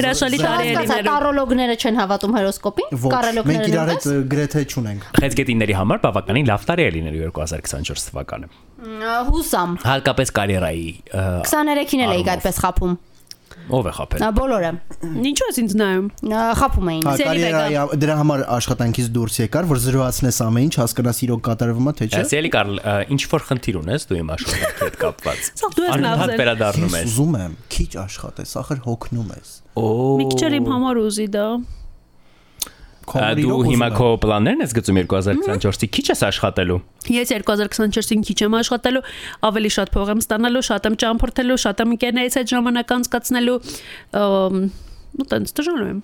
Հրաշալի 0.00 0.36
զ- 0.40 0.44
տարի 0.44 0.66
է 0.68 0.74
Հասկացա, 0.76 0.96
լինելու։ 1.00 1.06
տարոլոգները 1.10 1.76
չեն 1.80 1.96
հավատում 2.00 2.34
հորոսկոպին, 2.36 2.88
Ոչ, 2.90 3.00
մենք 3.00 3.14
կարոլոգները 3.16 3.70
իրար 3.70 3.92
հետ 3.94 4.04
գրեթե 4.34 4.64
չունենք։ 4.74 5.06
խեցգետինների 5.20 5.74
համար 5.80 6.02
բավականին 6.04 6.50
լավ 6.50 6.66
տարի 6.70 6.84
է 6.84 6.90
լինելու 7.00 7.22
2024 7.40 8.04
թվականը։ 8.10 8.50
Հուսամ։ 9.30 9.70
Հատկապես 9.84 10.28
կարիերայի 10.40 10.86
ը, 11.08 11.24
23-ին 11.48 12.04
էլ 12.04 12.12
էի 12.20 12.24
այդպես 12.36 12.60
խափում։ 12.64 12.94
ով 13.70 13.86
է 13.90 13.92
խապել։ 13.96 14.22
Ա, 14.24 14.28
Բոլորը 14.40 14.70
Ինչու 15.30 15.46
ես 15.50 15.58
ինձ 15.60 15.74
նայում։ 15.80 16.06
Ա, 16.30 16.40
խափում 16.60 16.88
էին։ 16.90 17.04
կարիերայի 17.20 17.76
ա- 17.80 17.98
դրա 18.02 18.14
համար 18.20 18.42
աշխատանքից 18.56 19.08
դուրս 19.14 19.36
եկար, 19.40 19.68
որ 19.70 19.80
զրոացնես 19.84 20.38
ամեն 20.46 20.66
ինչ, 20.70 20.74
հասկանաս 20.80 21.20
իրոք 21.26 21.42
կատարվում 21.50 21.90
է 21.90 21.94
թե 22.00 22.08
չէ։ 22.10 22.20
Ասելի 22.20 22.50
Կարլ, 22.56 22.72
ինչ 23.14 23.20
որ 23.30 23.44
խնդիր 23.50 23.78
ունես 23.80 24.06
դու 24.10 24.18
իմ 24.20 24.32
աշխատանքի 24.36 24.84
հետ 24.84 24.96
կապված։ 25.00 25.50
Սա 25.60 25.70
դու 25.76 25.86
ես 25.86 25.94
Անընդհատ 26.00 26.30
լավ։ 26.30 26.40
վերադառնում 26.40 26.90
Ես 26.90 27.00
ես։ 27.00 27.10
ուզում 27.10 27.36
եմ 27.40 27.54
քիչ 27.76 27.90
աշխատես, 28.04 28.54
ախր 28.60 28.82
հոգնում 28.90 29.30
ես։ 29.40 29.48
Օ։ 29.80 29.86
Մի 30.20 30.26
քիչ 30.30 30.40
էլ 30.50 30.56
իմ 30.60 30.70
համար 30.74 31.00
ուզի 31.04 31.28
դա։ 31.36 31.46
Ա, 33.10 33.30
Դու 33.40 33.56
հիմա 33.66 33.88
քո 33.96 34.08
պլաններն 34.22 34.62
ես 34.64 34.74
գծում 34.76 35.00
2024-ի 35.10 35.88
քիչ 35.96 36.04
ես 36.10 36.22
աշխատելու։ 36.28 36.78
Ես 37.10 37.32
2024-ին 37.34 38.22
քիչ 38.28 38.36
եմ 38.46 38.56
աշխատելու, 38.60 39.02
ավելի 39.50 39.70
շատ 39.76 39.92
փող 39.96 40.12
եմ 40.14 40.22
ստանալու, 40.22 40.62
շատ 40.70 40.88
եմ 40.90 40.98
ճամփորդելու, 41.02 41.58
շատ 41.64 41.82
եմ 41.84 41.94
ընկերներից 41.96 42.38
հետ 42.40 42.52
ժամանակ 42.54 42.94
անցկացնելու։ 43.00 43.56
Ու 45.20 45.26
տենց 45.30 45.54
դժվար 45.58 45.82
եմ 45.90 46.00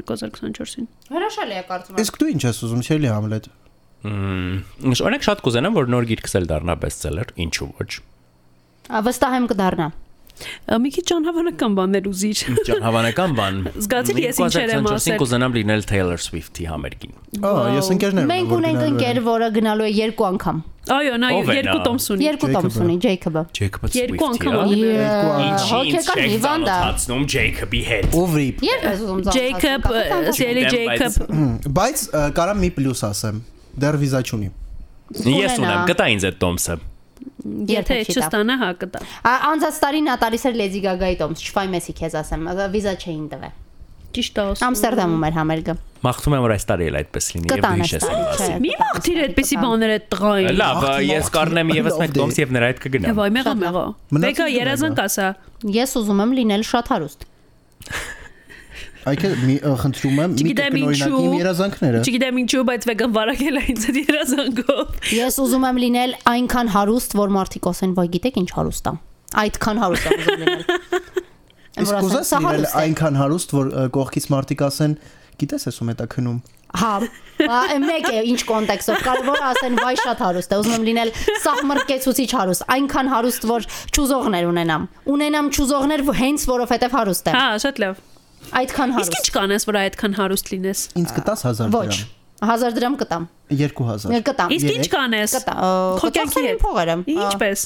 2024-ին։ 0.00 0.90
Հրաշալի 1.10 1.56
է 1.56 1.64
կարծում 1.70 1.96
եմ։ 1.96 2.04
Իսկ 2.04 2.20
դու 2.20 2.30
ինչ 2.34 2.42
ես 2.44 2.60
ուզում, 2.66 2.84
Շելի 2.90 3.10
Համլետ։ 3.10 3.48
Մմ, 4.00 4.94
Օրինակ 5.00 5.24
շատ 5.26 5.42
կուզենամ 5.44 5.74
որ 5.76 5.90
նոր 5.92 6.06
գիրքս 6.08 6.36
էլ 6.40 6.46
դառնա 6.50 6.76
բեսթսելեր, 6.84 7.32
ինչու 7.44 7.68
ոչ։ 7.80 7.90
Վստահ 9.10 9.34
եմ 9.40 9.48
կդառնա։ 9.50 9.88
Մի 10.80 10.90
քիչ 10.96 11.04
անհավանական 11.16 11.72
բաներ 11.78 12.08
ուզիչ։ 12.10 12.36
Ջան 12.70 12.82
հավանական 12.86 13.30
բան։ 13.40 13.60
Զգացի՞ր 13.80 14.20
ես 14.24 14.40
ինչեր 14.40 14.70
եմ 14.70 14.84
2024-ին 14.86 14.96
ասել։ 14.96 15.18
կուզենամ 15.20 15.56
լինել 15.60 15.82
Taylor 15.90 16.18
Swift-ի 16.24 16.64
համերգին։ 16.70 17.14
Ա, 17.40 17.52
ես 17.76 17.90
ընկերներ 17.94 18.28
Մենք 18.30 18.54
ունենք 18.60 18.82
ընկեր, 18.90 19.20
որը 19.30 19.48
գնալու 19.60 19.86
է 19.86 19.92
երկու 20.00 20.26
անգամ։ 20.30 20.62
Այո, 20.90 21.16
նա 21.20 21.28
Ով 21.36 21.50
երկու 21.54 21.80
տոմս 21.86 22.04
ունի։ 22.10 22.24
Երկու 22.24 22.48
տոմս 22.56 22.76
ունի 22.80 22.94
Ջեյքոբը։ 23.04 23.42
Jacob 23.60 23.82
Երկու 24.00 24.26
անգամ 24.30 24.54
Swift-ի։ 24.56 24.80
ունի։ 24.80 25.50
Հոգեկան 25.70 26.22
հիվանդ 26.30 26.70
է։ 26.70 26.78
Հացնում 26.80 27.24
Jacob-ի 27.34 27.82
հետ։ 27.90 28.16
Ուվրիպ։ 28.20 28.64
Երբ 28.70 28.86
ես 28.88 29.02
ուզում 29.04 29.20
ծանոթացնել։ 29.28 29.50
Ջեյքոբ, 29.60 29.84
բայց- 29.92 31.20
Ջեյքոբ։ 31.20 31.74
Բայց 31.80 32.04
կարամ 32.40 32.62
մի 32.64 32.70
պլյուս 32.80 33.02
ասեմ։ 33.10 33.42
Դեռ 33.84 34.00
վիզա 34.00 34.20
չունի։ 34.30 34.48
Ես 35.36 35.60
ունեմ, 35.60 35.80
կտա 35.90 36.06
ինձ 36.16 36.26
այդ 36.30 36.40
տոմսը։ 36.40 36.74
Եթե 37.70 37.98
չստանա, 38.10 38.56
հա 38.60 38.70
կտա։ 38.80 39.02
Անցած 39.50 39.80
տարի 39.84 40.04
նա 40.06 40.16
տալիս 40.20 40.46
էր 40.50 40.60
Լեդի 40.60 40.84
Գագայի 40.86 41.18
տոմս, 41.20 41.44
չֆայմեսի 41.50 41.94
քեզ 42.00 42.16
ասեմ, 42.20 42.48
վիզա 42.74 42.94
չէին 43.00 43.26
տվել։ 43.34 43.58
Ճիշտ 44.10 44.38
է 44.40 44.44
ասում։ 44.50 44.66
Ամստերդամում 44.66 45.24
էր 45.28 45.34
համերգը։ 45.38 45.74
Մաղթում 46.00 46.34
եմ 46.34 46.42
որ 46.42 46.52
այս 46.56 46.64
տարի 46.66 46.86
էլ 46.90 46.96
այդպես 47.00 47.26
լինի 47.30 47.50
եւ 47.50 47.60
դու 47.62 47.72
հիշես 47.80 48.06
իմ 48.10 48.22
մասին։ 48.26 48.62
Մի 48.64 48.72
մաղթիր 48.80 49.20
այդպեսի 49.24 49.58
բաներ 49.60 49.92
այդ 49.94 50.06
տղային։ 50.14 50.56
Լավ, 50.60 50.86
ես 51.06 51.30
կառնեմ 51.36 51.72
եւս 51.76 51.98
մեկ 52.00 52.14
տոմս 52.16 52.40
եւ 52.40 52.54
նրա 52.56 52.70
հետ 52.70 52.80
կգնամ։ 52.86 53.10
Եվ 53.10 53.20
այ 53.20 53.34
մեղա 53.36 53.54
մեղա։ 53.60 53.84
դու 54.24 54.48
երազանք 54.56 55.02
ասա։ 55.04 55.28
Ես 55.76 55.94
ուզում 56.00 56.24
եմ 56.24 56.34
լինել 56.40 56.66
շատ 56.70 56.90
հարուստ։ 56.96 57.28
Այք 59.08 59.22
մի 59.48 59.54
խնդրում 59.80 60.18
եմ 60.20 60.32
մի 60.36 60.54
կրկնօրինակի 60.58 61.28
երազանքները։ 61.40 62.00
Չգիտեմ 62.04 62.40
ինչու, 62.40 62.64
բայց 62.68 62.86
վեգան 62.90 63.14
վարակել 63.16 63.60
է 63.60 63.62
ինձ 63.72 63.86
այդ 63.90 63.98
երազանքով։ 64.00 65.08
Ես 65.16 65.38
ուզում 65.40 65.64
եմ 65.70 65.80
լինել 65.84 66.12
այնքան 66.30 66.72
հարուստ, 66.74 67.16
որ 67.20 67.32
մարդիկ 67.36 67.68
ասեն, 67.70 67.94
«Վայ, 67.96 68.06
գիտեք 68.20 68.38
ինչ 68.40 68.50
հարուստ 68.60 68.90
է»։ 68.90 68.94
Այդքան 69.40 69.80
հարուստ 69.80 70.10
եմ 70.10 70.20
ուզում 70.20 70.40
լինել։ 70.44 70.64
Իսկ 71.80 71.96
ուզես 72.10 72.30
«Սա 72.30 72.38
լինել 72.44 72.50
հարուստ 72.50 72.70
է»։ 72.70 72.80
այնքան 72.84 73.20
հարուստ, 73.20 73.54
որ 73.56 73.72
կողքից 73.96 74.26
մարդիկ 74.36 74.64
ասեն, 74.68 74.96
գիտես 75.40 75.68
ես 75.70 75.80
ում 75.80 75.90
է 75.90 75.94
դա 76.00 76.06
քնում։ 76.10 76.40
Հա, 76.70 76.92
մեկ 77.82 78.04
է 78.10 78.20
ինչ 78.30 78.40
կոնտեքստով 78.46 79.00
կարող 79.02 79.38
է 79.40 79.46
ասեն 79.48 79.78
վայ 79.80 79.94
շատ 80.04 80.20
հարուստ 80.22 80.52
է, 80.54 80.58
ուզում 80.60 80.76
եմ 80.76 80.84
լինել 80.86 81.10
սահմռկեցուցիչ 81.46 82.28
հարուստ, 82.36 82.66
այնքան 82.76 83.10
հարուստ, 83.10 83.48
որ 83.50 83.66
ճուզողներ 83.96 84.50
ունենամ։ 84.52 84.86
Ունենամ 85.16 85.50
ճուզողներ 85.56 86.06
հենց 86.20 86.46
որովհետև 86.52 86.96
հարուստ 87.00 87.32
եմ։ 87.32 87.40
Հա, 87.40 87.48
շատ 87.66 87.82
լավ։ 87.82 88.06
Այդքան 88.60 88.90
Իսկ 88.90 89.00
հարուստ։ 89.00 89.18
ինչ 89.20 89.28
կանես, 89.36 89.66
որ 89.70 89.78
այդքան 89.80 90.16
հարուստ 90.20 90.50
լինես։ 90.50 90.80
Ինձ 91.00 91.12
կտաս 91.16 91.44
1000 91.50 91.74
Ոչ։ 91.74 91.90
դրամ։ 91.90 92.08
1000 92.50 92.76
դրամ 92.80 92.94
կտամ։ 93.00 93.26
2000։ 93.50 94.24
Կտամ։ 94.30 94.54
Իսկ 94.56 94.70
ինչ 94.74 94.86
կանես։ 94.94 95.34
Կտա։ 95.36 95.54
Քո 96.00 96.10
կյանքի 96.16 96.42
հետ։ 96.46 96.60
փողերը։ 96.64 96.96
Ինչպես։ 97.14 97.64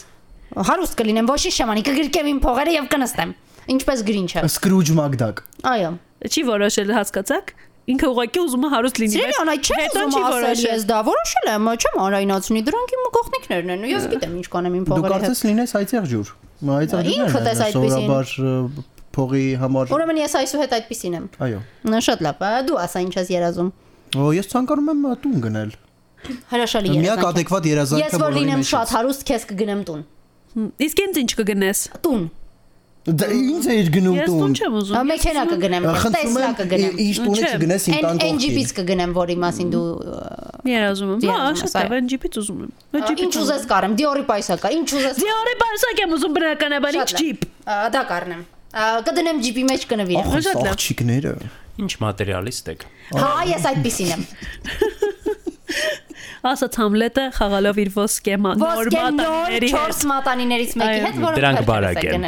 Հարուստ 0.55 0.97
կլինեմ, 1.01 1.29
ոչ 1.31 1.39
շամանի, 1.55 1.85
կգրկեմ 1.89 2.27
իմ 2.35 2.41
փողերը 2.45 2.75
եւ 2.75 2.89
կնստեմ։ 2.95 3.31
Ինչպես 3.75 4.03
գրինչը։ 4.07 4.43
Սկրուջ 4.51 4.91
Մակդակ։ 4.99 5.41
Այո։ 5.73 5.91
Չի 6.25 6.43
որոշել, 6.51 6.93
հասկացաք։ 6.95 7.55
Ինքը 7.85 8.09
ուղղակի 8.15 8.41
ուզում 8.45 8.63
է 8.65 8.69
հարուստ 8.73 8.99
լինի։ 9.03 9.15
Սիրելի 9.15 9.35
անայ 9.45 9.57
չեմ 9.61 9.97
ուզում 10.05 10.15
ասել, 10.25 10.61
ես 10.65 10.85
դա 10.89 11.01
որոշել 11.05 11.51
եմ, 11.53 11.67
չեմ 11.85 11.99
անայնացնի, 12.05 12.63
դրանք 12.69 12.95
իմ 12.95 13.03
գողնիկներն 13.17 13.73
են։ 13.75 13.85
Ես 13.91 14.07
գիտեմ 14.15 14.39
ինչ 14.41 14.47
կանեմ 14.55 14.79
իմ 14.79 14.87
Դու 14.89 14.95
փողերը 14.95 15.13
հետ։ 15.15 15.25
կարծես 15.25 15.43
լինես 15.45 15.75
այծեղ 15.81 16.09
ջուր։ 16.15 16.33
Այծեղ 16.65 17.11
Ինքդ 17.15 17.49
ես 17.51 17.63
այդպիսին։ 17.65 18.09
Սովորաբար 18.09 18.94
փողի 19.14 19.44
համար 19.62 19.94
Ուրեմն 19.94 20.20
ես 20.24 20.37
այսուհետ 20.40 20.77
այդպեսին 20.79 21.16
եմ։ 21.18 21.27
այո։ 21.46 21.62
Նա 21.94 22.03
շատ 22.09 22.24
լավ, 22.27 22.44
դու 22.68 22.79
ասա 22.85 23.03
ինչ 23.05 23.14
ես 23.20 23.33
երազում։ 23.35 23.72
Ո 24.14 24.31
ես 24.35 24.50
ցանկանում 24.55 24.92
եմ 24.94 25.05
տուն 25.24 25.42
գնել։ 25.48 25.74
Հրաշալի 26.24 26.94
Միակ 26.94 27.05
երազանք։ 27.05 27.24
է։ 27.24 27.33
adekvat 27.35 27.68
երազանքը 27.68 28.05
Ես 28.05 28.22
որ 28.22 28.38
լինեմ 28.38 28.62
շատ 28.70 28.94
հարուստ, 28.94 29.27
քեզ 29.29 29.44
կգնեմ 29.50 29.85
տուն։ 29.88 30.03
Իսկ 30.87 31.05
ինձ 31.05 31.20
ինչ 31.24 31.31
կգնես։ 31.40 31.85
Տուն։ 32.05 32.24
Դա 33.05 33.27
ինձ 33.37 33.66
է 33.68 33.74
գնում 33.92 34.14
Ես 34.16 34.29
տուն։ 34.31 34.38
տուն 34.40 34.55
չեմ 34.57 34.77
ուզում։ 34.79 35.09
Մեքենա 35.11 35.42
կգնեմ, 35.50 35.87
Տեսլա 36.14 36.46
եմ 36.46 36.55
կգնեմ։ 36.61 37.03
իշ 37.05 37.18
տունը 37.24 37.50
չգնես 37.50 37.88
իմ 37.90 37.98
տան 38.05 38.22
NGP-ից 38.24 38.70
կողքին։ 38.72 38.79
կգնեմ, 38.79 39.12
որի 39.18 39.37
մասին 39.44 39.74
դու 39.74 39.83
Երազում 40.70 41.12
եմ։ 41.12 41.27
Հա, 41.29 41.50
շատ 41.61 41.77
այո։ 41.83 42.00
NGP-ից 42.00 42.40
ուզում 42.40 42.64
եմ։ 42.64 43.12
ինչ 43.27 43.35
ուզես 43.44 43.68
կարեմ, 43.74 43.98
Dior-ի 44.00 44.24
պայսա 44.31 44.57
կա, 44.64 44.72
ինչ 44.79 44.88
ուզես։ 44.96 45.20
Դիորի 45.20 45.55
բարսակ 45.64 46.03
եմ 46.07 46.16
ուզում 46.16 46.37
բնականաբար 46.38 47.00
ինչ 47.03 47.11
ջիպ։ 47.20 47.44
Ա, 47.68 47.77
Դա 47.92 48.05
կարնեմ։ 48.09 48.40
Ա, 48.40 48.54
Կդնեմ 48.75 49.43
ջիպի 49.45 49.65
մեջ 49.71 49.87
կնվիրեմ։ 49.93 50.31
Ախ, 50.35 50.39
Շատ 50.45 50.59
լավ։ 50.65 50.71
աղջիկները։ 50.75 51.35
Ինչ 51.85 51.93
մատերիալիստ 52.05 52.71
եք։ 52.75 52.85
Հա, 53.15 53.31
ես 53.51 53.69
այդպեսին 53.71 54.15
եմ։ 54.15 54.23
Ասաց 56.45 56.77
Համլետը 56.77 57.23
խաղալով 57.35 57.79
իր 57.81 57.91
ոսկե 57.95 58.35
նոր 58.45 58.91
մատանիների 58.95 59.71
4 59.73 59.95
հետ։ 59.95 60.03
մատանիներից 60.11 60.75
մեկի 60.81 61.01
հետ, 61.05 61.19
որը 61.25 61.39
Դրանք 61.41 61.63
բարակ 61.71 62.01
են։ 62.05 62.27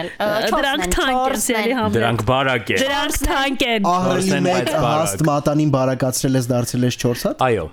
Դրանք 0.57 0.87
թանկ 0.97 1.21
են, 1.21 1.41
սիրելի 1.47 1.77
Համլետ։ 1.77 1.99
Դրանք 2.01 2.25
բարակ 2.33 2.73
են։ 2.73 2.81
Դրանք 2.83 3.19
թանկ 3.27 3.67
են։ 3.69 3.89
Որսեն, 3.93 4.47
մեկ 4.49 4.73
հաստ 4.87 5.27
մատանին 5.31 5.75
բարակացրել 5.77 6.41
ես 6.41 6.49
դարձել 6.57 6.89
ես 6.89 6.99
4 7.05 7.27
հատ։ 7.29 7.45
Այո, 7.51 7.67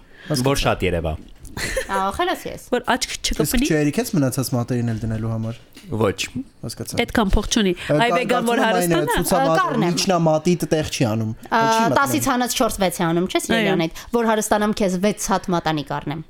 որ 0.51 0.63
շատ 0.67 0.85
երևա։ 0.91 1.15
Ա, 1.53 1.97
Խելաս 2.17 2.43
ես։ 2.47 2.63
Որ 2.73 2.83
աչք 2.93 3.13
Իսկ 3.13 3.29
չկպնի։ 3.33 3.67
չերիքեց 3.69 4.11
մնացած 4.17 4.49
մատերին 4.55 4.91
էլ 4.93 4.99
դնելու 5.03 5.31
համար։ 5.33 5.59
Ոչ։ 6.03 6.19
Հասկացա։ 6.63 6.99
Այդքան 7.03 7.33
փող 7.33 7.49
չունի։ 7.53 7.73
Այ 7.93 8.09
վեգան 8.13 8.47
որ 8.49 8.61
հարստանա։ 8.63 9.17
Կառնեմ։ 9.33 9.93
Միջնամատի 9.93 10.53
տեղ 10.73 10.91
չի 10.93 11.07
անում։ 11.13 11.33
Ա, 11.53 11.61
10-ից 11.93 12.29
հանած 12.33 12.55
4-6 12.57 13.01
է 13.03 13.05
անում, 13.09 13.27
Այո։ 13.33 13.43
Սիրելյան 13.47 13.83
այդ, 13.85 14.03
որ 14.17 14.29
հարստանամ 14.33 14.75
քեզ 14.81 14.97
6 15.03 15.27
հատ 15.33 15.49
մատանի 15.53 15.85
կառնեմ։ 15.93 16.23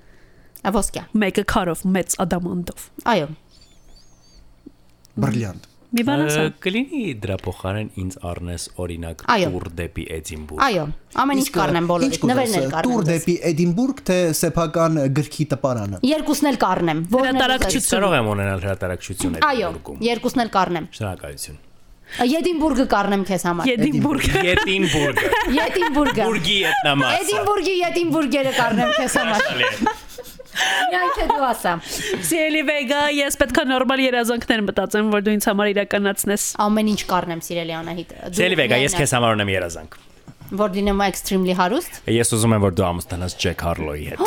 Ա 0.63 0.73
ոսկյա։ 0.73 1.03
Մեկը 1.23 1.43
քարով 1.53 1.85
մեծ 1.93 2.17
ադամանդով։ 2.23 2.89
Այո։ 3.13 3.27
Բրիլյանտ։ 5.23 5.72
Մի 5.93 6.03
բան 6.07 6.21
ասա։ 6.25 6.43
Կլինի 6.63 7.01
դրա 7.21 7.35
փոխարեն 7.43 7.89
ինձ 8.01 8.15
առնես 8.29 8.63
օրինակ 8.81 9.19
Այո։ 9.33 9.49
տուր 9.53 9.65
դեպի 9.77 10.05
Էդինբուրգ։ 10.15 10.63
Այո, 10.67 10.85
ամեն 11.23 11.41
ինչ 11.43 11.49
կառնեմ 11.57 11.89
բոլորից, 11.91 12.15
նվերներ 12.29 12.63
Տուր 12.63 12.73
կառնեմ։ 12.73 13.03
ձեզ։ 13.09 13.11
դեպի 13.13 13.35
Էդինբուրգ 13.49 14.01
թե 14.09 14.17
սեփական 14.39 14.97
գրքի 15.19 15.45
տպարանը։ 15.53 15.99
Երկուսն 16.09 16.49
էլ 16.49 16.57
կառնեմ։ 16.63 17.03
որն 17.13 17.29
էլ 17.29 17.43
Հրատարակչություն։ 17.43 17.93
Կարող 17.93 18.17
եմ 18.17 18.31
ունենալ 18.33 18.65
հրատարակություն 18.65 19.37
Այո, 19.43 19.69
Էդինբուրգում։ 19.69 20.01
երկուսն 20.09 20.43
էլ 20.43 20.51
կառնեմ։ 20.57 20.89
Շնորհակալություն։ 20.97 21.61
Եդինբուրգը 22.13 22.83
կառնեմ 22.93 23.21
քեզ 23.25 23.43
համար։ 23.47 23.69
Եդինբուրգ։ 23.73 24.25
Էդինբուրգը։ 24.53 25.29
Եդինբուրգը։ 25.57 26.25
Բուրգի 26.27 26.57
ետնամասը։ 26.61 27.21
Էդինբուրգի 27.23 27.73
Եդինբուրգերը 27.79 28.51
կառնեմ 28.59 28.91
քեզ 28.99 29.15
համար։ 29.23 30.12
Միայն 30.53 31.11
թե 31.17 31.27
դու 31.31 31.45
ասա։ 31.49 31.73
Սիրելի 32.29 32.63
Վեգա, 32.69 33.01
ես 33.17 33.37
պետքա 33.41 33.65
նորմալ 33.73 34.03
երազանքներ 34.03 34.63
մտածեմ, 34.69 35.11
որ 35.13 35.25
դու 35.25 35.35
ինձ 35.37 35.47
համար 35.49 35.71
իրականացնես։ 35.73 36.47
Ամեն 36.63 36.91
ինչ 36.93 37.01
կառնեմ, 37.09 37.43
սիրելի 37.49 37.77
Անահիտ։ 37.81 38.15
Սելի 38.37 38.59
վեգա, 38.61 38.81
ես 38.83 38.97
քեզ 39.01 39.15
համար 39.17 39.37
ունեմ 39.39 39.53
երազանք։ 39.53 40.01
որ 40.53 40.73
դինեմ 40.73 40.99
extremely 41.07 41.53
հարուստ։ 41.57 41.99
Ես 42.13 42.33
ուզում 42.37 42.55
եմ 42.57 42.65
որ 42.67 42.73
դու 42.77 42.85
ամուսնանաս 42.89 43.35
Ջեք 43.41 43.63
Հարլոյի 43.67 44.03
հետ։ 44.11 44.25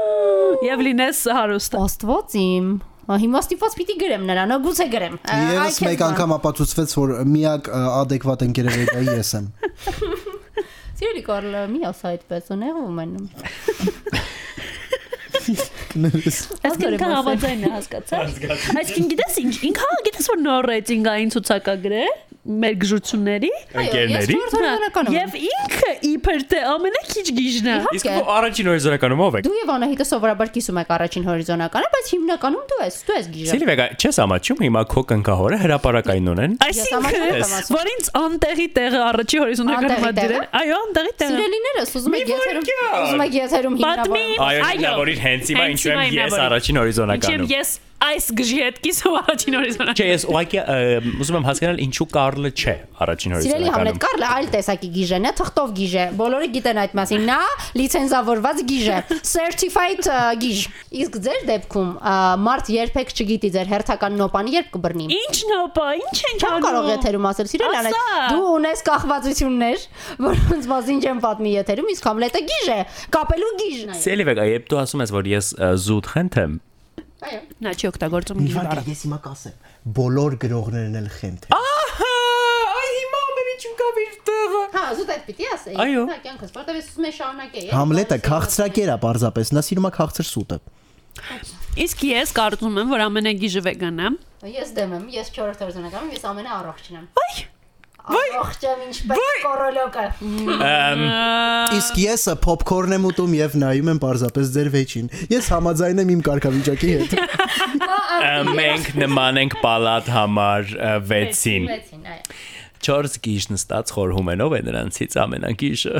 Եվ 0.70 0.82
լինես 0.86 1.20
հարուստ։ 1.36 1.76
Աստված 1.80 2.34
իմ։ 2.40 2.72
Հիմա 3.10 3.40
ստիպված 3.42 3.76
պիտի 3.78 3.94
գրեմ 4.00 4.26
նրան, 4.28 4.54
ո 4.54 4.58
գուցե 4.66 4.86
գրեմ։ 4.90 5.14
քեզ 5.30 5.78
մեկ 5.86 6.02
անգամ 6.10 6.34
ապացուցվեց, 6.36 6.92
որ 7.00 7.14
միակ 7.26 7.70
adekvat 8.00 8.44
ընկերեվեգայի 8.46 9.14
ես 9.18 9.32
եմ։ 9.40 9.48
Սիրելի 11.00 11.24
Կարլը, 11.26 11.64
մի 11.72 11.80
ասա 11.90 12.12
այդպես, 12.12 12.52
ու 12.54 12.60
նեղվում 12.60 13.00
եմ։ 15.96 16.06
Այսինքն 16.10 16.96
ասեմ։ 16.96 17.14
հավաձայն 17.14 17.64
է 17.66 17.70
հասկացա։ 17.74 18.20
Այսինքն 18.80 19.08
գիտես 19.12 19.38
ինչ, 19.44 19.54
ինքը 19.70 19.88
գիտես 20.08 20.30
որ 20.30 20.42
նոր 20.46 20.68
ռեյտինգային 20.70 21.32
ցուցակագր 21.34 21.96
է 22.00 22.04
մեր 22.40 22.76
գժությունների 22.80 23.48
Ընկերների։ 23.80 24.36
Ես 24.40 25.08
եւ 25.12 25.34
ինքը 25.40 25.90
իբր 26.08 26.44
թե 26.50 26.60
ամենակիչ 26.70 27.24
գիժն 27.36 27.66
է։ 27.68 27.74
Իսկ 27.98 28.06
դու 28.08 28.22
առաջին 28.34 28.70
հորիզոնականում 28.70 29.20
ով 29.26 29.36
եք։ 29.40 29.44
Դու 29.44 29.58
եւ 29.60 29.72
Անահիտը 29.74 30.06
սովորաբար 30.08 30.52
կիսում 30.54 30.80
եք 30.80 30.94
առաջին 30.96 31.26
հորիզոնականը, 31.28 31.90
բայց 31.94 32.08
հիմնականում 32.14 32.64
դու 32.70 32.80
ես, 32.80 32.96
դու 33.10 33.16
ես 33.20 33.28
գիժը։ 33.34 33.50
Սելի 33.50 33.68
վեգա, 33.70 33.86
չես 34.00 34.20
ամաչում 34.24 34.64
հիմա 34.64 34.82
քո 34.88 35.04
կնկահորը 35.10 35.60
հրաապարակային 35.60 36.32
ունեն։ 36.32 36.56
Այսինքն 36.64 37.20
եմ 37.28 37.54
որ 37.76 37.92
ինձ 37.92 38.10
անտեղի 38.24 38.66
տեղը 38.80 39.04
առաջի 39.10 39.42
հորիզոնականը 39.44 39.92
Անտեղի 40.00 40.08
մտել։ 40.08 40.34
Այո, 40.60 40.80
անտեղի 40.80 41.14
տեղը։ 41.20 41.36
Սիրելիներս, 41.36 41.94
ուզում 42.00 42.18
եք 42.20 42.32
եթերում, 42.32 42.66
ուզում 43.04 43.24
եք 43.26 43.38
եթերում 43.40 43.78
Պատմի։ 43.84 44.24
հիմնավոր։ 44.24 44.48
Այո, 44.48 44.64
Այո։ 44.70 44.80
հիմնավորիր 44.80 45.22
հենց 45.28 45.54
հիմա 45.54 45.68
Հենց 45.70 45.80
ինչու 45.80 45.94
եմ 45.94 46.18
ես 46.20 46.40
առաջին 46.48 46.80
հորիզոնականում։ 46.80 47.48
ես 47.50 47.78
այս 48.00 48.26
գժի 48.38 48.58
հետ 48.60 48.78
կիսով 48.84 49.16
առաջին 49.20 49.56
հորիզոնականը։ 49.58 50.00
Չէ, 50.00 50.06
ես 50.10 50.24
ուղղակի 50.30 50.60
ուզում 51.20 51.36
եմ 51.40 51.46
հասկանալ 51.48 51.80
ինչու 51.84 52.06
Կարլը 52.14 52.50
չէ 52.60 52.74
առաջին 53.04 53.34
Սիրելի 53.44 53.72
Համլետ, 53.74 53.98
Կարլը 54.04 54.28
այլ 54.30 54.48
տեսակի 54.54 54.90
գիժ 54.96 55.10
է, 55.10 55.20
նա 55.24 55.32
թղթով 55.40 55.74
գիժ 55.76 55.94
է։ 56.00 56.04
Բոլորը 56.20 56.48
գիտեն 56.56 56.80
այդ 56.80 56.94
մասին։ 57.00 57.24
Նա 57.30 57.38
լիցենզավորված 57.80 58.62
գիժ 58.70 58.86
է, 58.90 58.98
certified 59.30 60.08
գիժ։ 60.40 60.62
Իսկ 61.00 61.18
ձեր 61.26 61.44
դեպքում 61.50 61.90
մարդ 62.44 62.70
երբեք 62.76 63.12
չգիտի 63.14 63.50
ձեր 63.56 63.70
հերթական 63.70 64.18
նոպանը 64.20 64.54
երբ 64.56 64.70
կբռնի։ 64.74 65.06
Ինչ 65.16 65.36
նոպա, 65.50 65.86
ինչ 66.00 66.16
ենք 66.30 66.44
Չեմ 66.44 66.64
կարող 66.66 66.80
անում։ 66.80 66.90
եթերում 66.94 67.28
ասել, 67.30 67.50
սիրելի 67.50 67.80
Անետ, 67.80 68.00
դու 68.30 68.48
ունես 68.60 68.84
կախվածություններ, 68.90 69.86
որոնց 70.30 70.70
մասին 70.70 71.04
չեմ 71.04 71.22
պատմի 71.26 71.54
եթերում, 71.60 71.92
իսկ 71.94 72.10
Համլետը 72.10 72.42
գիժ 72.50 72.72
է, 72.74 72.80
կապելու 73.16 73.52
գիժն 73.60 73.94
է։ 73.94 74.00
Սելի 74.00 74.28
վեգա, 74.30 74.48
երբ 74.50 74.68
դու 74.70 74.82
ասում 74.84 75.04
ես 75.06 75.14
որ 75.20 75.30
ես 75.30 75.54
զուտ 75.86 76.10
խենթ 76.14 76.40
եմ, 76.40 76.58
Այո։ 77.20 77.40
Նա 77.60 77.72
չի 77.76 77.88
օգտագործում 77.90 78.38
Իվան 78.46 78.68
ես 78.88 79.02
հիմա 79.04 79.18
կասեմ։ 79.24 79.56
Բոլոր 79.98 80.36
գրողներն 80.40 80.96
էլ 81.00 81.08
խենթ։ 81.16 81.48
Ահա, 81.56 82.08
այ 82.80 82.88
հիմա 82.96 83.20
ամեն 83.26 83.50
ինչ 83.52 83.64
ուկավ 83.70 84.00
իր 84.04 84.14
տեղը։ 84.30 84.62
Հա, 84.76 84.84
զուտ 85.00 85.12
այդ 85.14 85.26
պիտի 85.28 85.48
ասեի։ 85.56 85.76
Այո։ 85.84 86.06
Հա, 86.10 86.18
կյանքս, 86.24 86.54
որտեվ 86.56 86.80
ես 86.80 86.90
ուզում 86.90 87.08
եմ 87.10 87.14
շարունակեի։ 87.20 87.70
Համլետը 87.76 88.20
քաղցրակեր 88.30 88.94
է 88.94 88.98
պարզապես, 89.04 89.52
նա 89.52 89.64
սիրում 89.68 89.90
է 89.90 89.92
քաղցր 90.00 90.30
սուտը։ 90.30 90.60
Իսկ 91.84 92.04
ես 92.08 92.34
կարծում 92.40 92.80
եմ, 92.80 92.92
որ 92.96 93.06
ամենագիժը 93.10 93.64
վեգան 93.68 94.00
է։ 94.00 94.12
Ես 94.56 94.74
դեմ 94.80 94.96
եմ, 94.96 95.08
ես 95.20 95.32
4 95.36 95.60
հորիզոնականում 95.60 96.08
եմ, 96.08 96.16
ես 96.16 96.28
ամենաառողջն 96.30 97.00
եմ։ 97.00 97.08
Այ 97.20 97.49
Առողջ 98.10 98.64
եմ 98.66 98.80
ինչպես 98.86 99.34
կորոլոկը։ 99.44 100.04
Իսկ 101.78 101.98
ես 102.02 102.24
փոփքորն 102.44 102.96
եմ 102.96 103.08
ուտում 103.10 103.34
եւ 103.38 103.56
նայում 103.62 103.90
եմ 103.94 104.00
պարզապես 104.04 104.52
ձեր 104.56 104.70
վեճին։ 104.76 105.10
Ես 105.30 105.50
համաձայն 105.54 106.02
եմ 106.04 106.12
իմ 106.14 106.22
կարգավիճակի 106.30 106.90
հետ։ 107.00 107.10
մենք 108.60 108.92
նման 109.04 109.42
ենք 109.44 109.58
պալատ 109.64 110.10
համար 110.16 110.62
6-ին։ 111.10 111.68
Վեցին, 111.70 112.02
այո։ 112.14 112.22
4 112.80 113.20
գիժ 113.26 113.50
նստած 113.52 113.92
խորհում 113.92 114.32
են 114.32 114.40
ով 114.46 114.52
է 114.56 114.60
նրանցից 114.70 115.16
ամենագիժը։ 115.20 115.96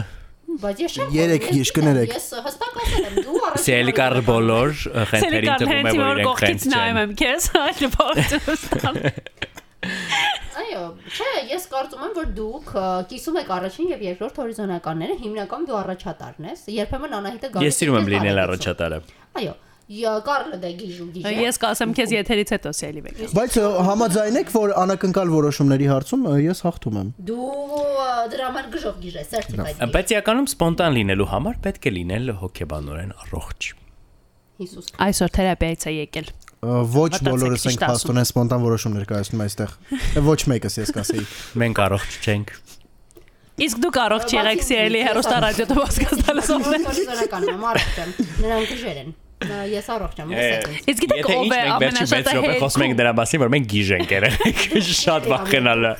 Բայց 0.60 0.78
ես 0.82 0.94
չեմ։ 0.96 1.10
Երեք 1.14 1.44
խորհում, 1.44 1.50
ես 1.50 1.60
գիժ 1.60 1.70
կներեք։ 1.76 2.10
Ես 2.16 2.24
հստակ 2.46 2.78
ասել 2.80 3.04
եմ, 3.06 3.14
դու 3.20 3.36
առաջին։ 3.40 3.64
Սելի 3.66 3.92
կար 4.00 4.14
հորիզոնականում 4.16 4.26
բոլոր 4.30 4.70
խենթերին 5.10 5.30
Սելիկան 5.30 5.60
թվում 5.60 5.70
է 5.70 5.74
հենց 5.80 6.00
որ 6.00 6.00
որ 6.00 6.10
իրենք 6.10 6.26
կողքից 6.30 6.60
խենթ 6.60 6.72
նայում 6.72 6.96
չեն։ 6.96 7.04
եմ 7.04 7.12
քեզ, 7.20 7.42
այլ 7.60 7.84
փոխություն։ 7.94 8.96
Այո, 10.70 10.82
չէ, 11.10 11.30
ես 11.50 11.64
կարծում 11.70 12.02
եմ, 12.06 12.12
որ 12.14 12.28
դուք 12.36 12.68
կիսում 13.10 13.38
եք 13.40 13.48
առաջին 13.56 13.88
եւ 13.90 14.04
երկրորդ 14.06 14.36
հորիզոնականները, 14.40 15.16
հիմնական 15.24 15.64
դու 15.66 15.78
առաջատարն 15.80 16.46
ես։ 16.50 16.62
Երբեմն 16.76 17.16
Անահիտը 17.18 17.50
գալիս։ 17.56 17.66
Ես 17.66 17.80
սիրում 17.80 17.98
եմ 17.98 18.06
է 18.06 18.12
լինել 18.14 18.40
առաջատարը։ 18.44 19.00
Այո, 19.40 19.54
յա 19.90 20.12
Կարլը 20.30 20.58
դա 20.62 20.70
գիժու 20.78 21.06
գիժ։ 21.16 21.26
Ես 21.40 21.58
կասեմ 21.64 21.94
քեզ 21.98 22.14
եթերից 22.14 22.52
հետո 22.54 22.72
սելի 22.78 23.02
վեգա։ 23.06 23.30
Բայց 23.40 23.56
ը, 23.58 23.64
համաձայն 23.90 24.38
եք, 24.40 24.52
որ 24.54 24.74
անակնկալ 24.84 25.32
որոշումների 25.34 25.88
հարցում 25.90 26.28
ես 26.46 26.62
հաղթում 26.70 27.00
եմ։ 27.00 27.10
Դու 27.30 27.50
դրա 28.30 28.46
համար 28.50 28.70
գժող 28.76 29.00
գիժ 29.02 29.16
ես, 29.18 29.32
certified։ 29.34 29.82
Բայց 29.96 30.14
իրականում 30.14 30.48
սպոնտան 30.54 30.96
լինելու 31.00 31.28
համար 31.34 31.58
պետք 31.66 31.90
է 31.90 31.92
լինել 31.98 32.32
հոգեբանորեն 32.44 33.12
առողջ։ 33.26 33.70
Հիսուս։ 34.60 34.94
Այսօր 35.10 35.34
թերապիայից 35.40 35.86
է 35.90 35.92
եկել։ 35.96 36.30
Ոչ 36.60 37.22
բոլորս 37.24 37.62
ենք 37.70 37.80
փաստորեն 37.80 38.26
սպոնտան 38.28 38.64
որոշումներ 38.66 39.04
կայացնում 39.08 39.42
այստեղ։ 39.46 39.70
Ոչ 40.26 40.40
մեկս 40.52 40.74
ես 40.82 40.92
կասեի։ 40.92 41.22
Մենք 41.62 41.80
առողջ 41.86 42.18
չենք։ 42.20 42.52
Իսկ 43.64 43.80
դուք 43.80 43.96
առողջ 44.00 44.34
եղեք 44.36 44.62
սիրելի 44.66 45.00
հերոստա 45.06 45.38
ռադիո 45.44 45.66
դասկաստալը 45.70 46.44
սովորել։ 46.50 46.84
Հորիզոնական 46.90 47.48
եմ, 47.48 47.64
առողջ 47.70 47.98
եմ։ 48.00 48.12
Նրանք 48.44 48.70
գժեր 48.74 49.00
են։ 49.00 49.10
Ես 49.40 49.86
առողջ 49.96 50.20
եմ, 50.20 50.32
ինձ։ 50.36 50.78
Իսկ 50.92 51.04
գիտեք 51.06 51.28
ով 51.30 51.40
է 51.40 51.60
մենք 51.60 51.80
վերջի 51.80 52.04
6 52.04 52.20
ամենաշատը 52.20 52.34
րոպե 52.36 52.56
խոսում 52.60 52.84
ենք 52.84 52.92
հետ։ 52.92 53.00
դրա 53.00 53.12
մասին, 53.20 53.40
որ 53.40 53.52
մենք 53.56 53.70
գիժ 53.72 53.92
ենք 53.96 54.10
եղել։ 54.16 54.34
Շատ 55.00 55.28
վախենալը։ 55.32 55.92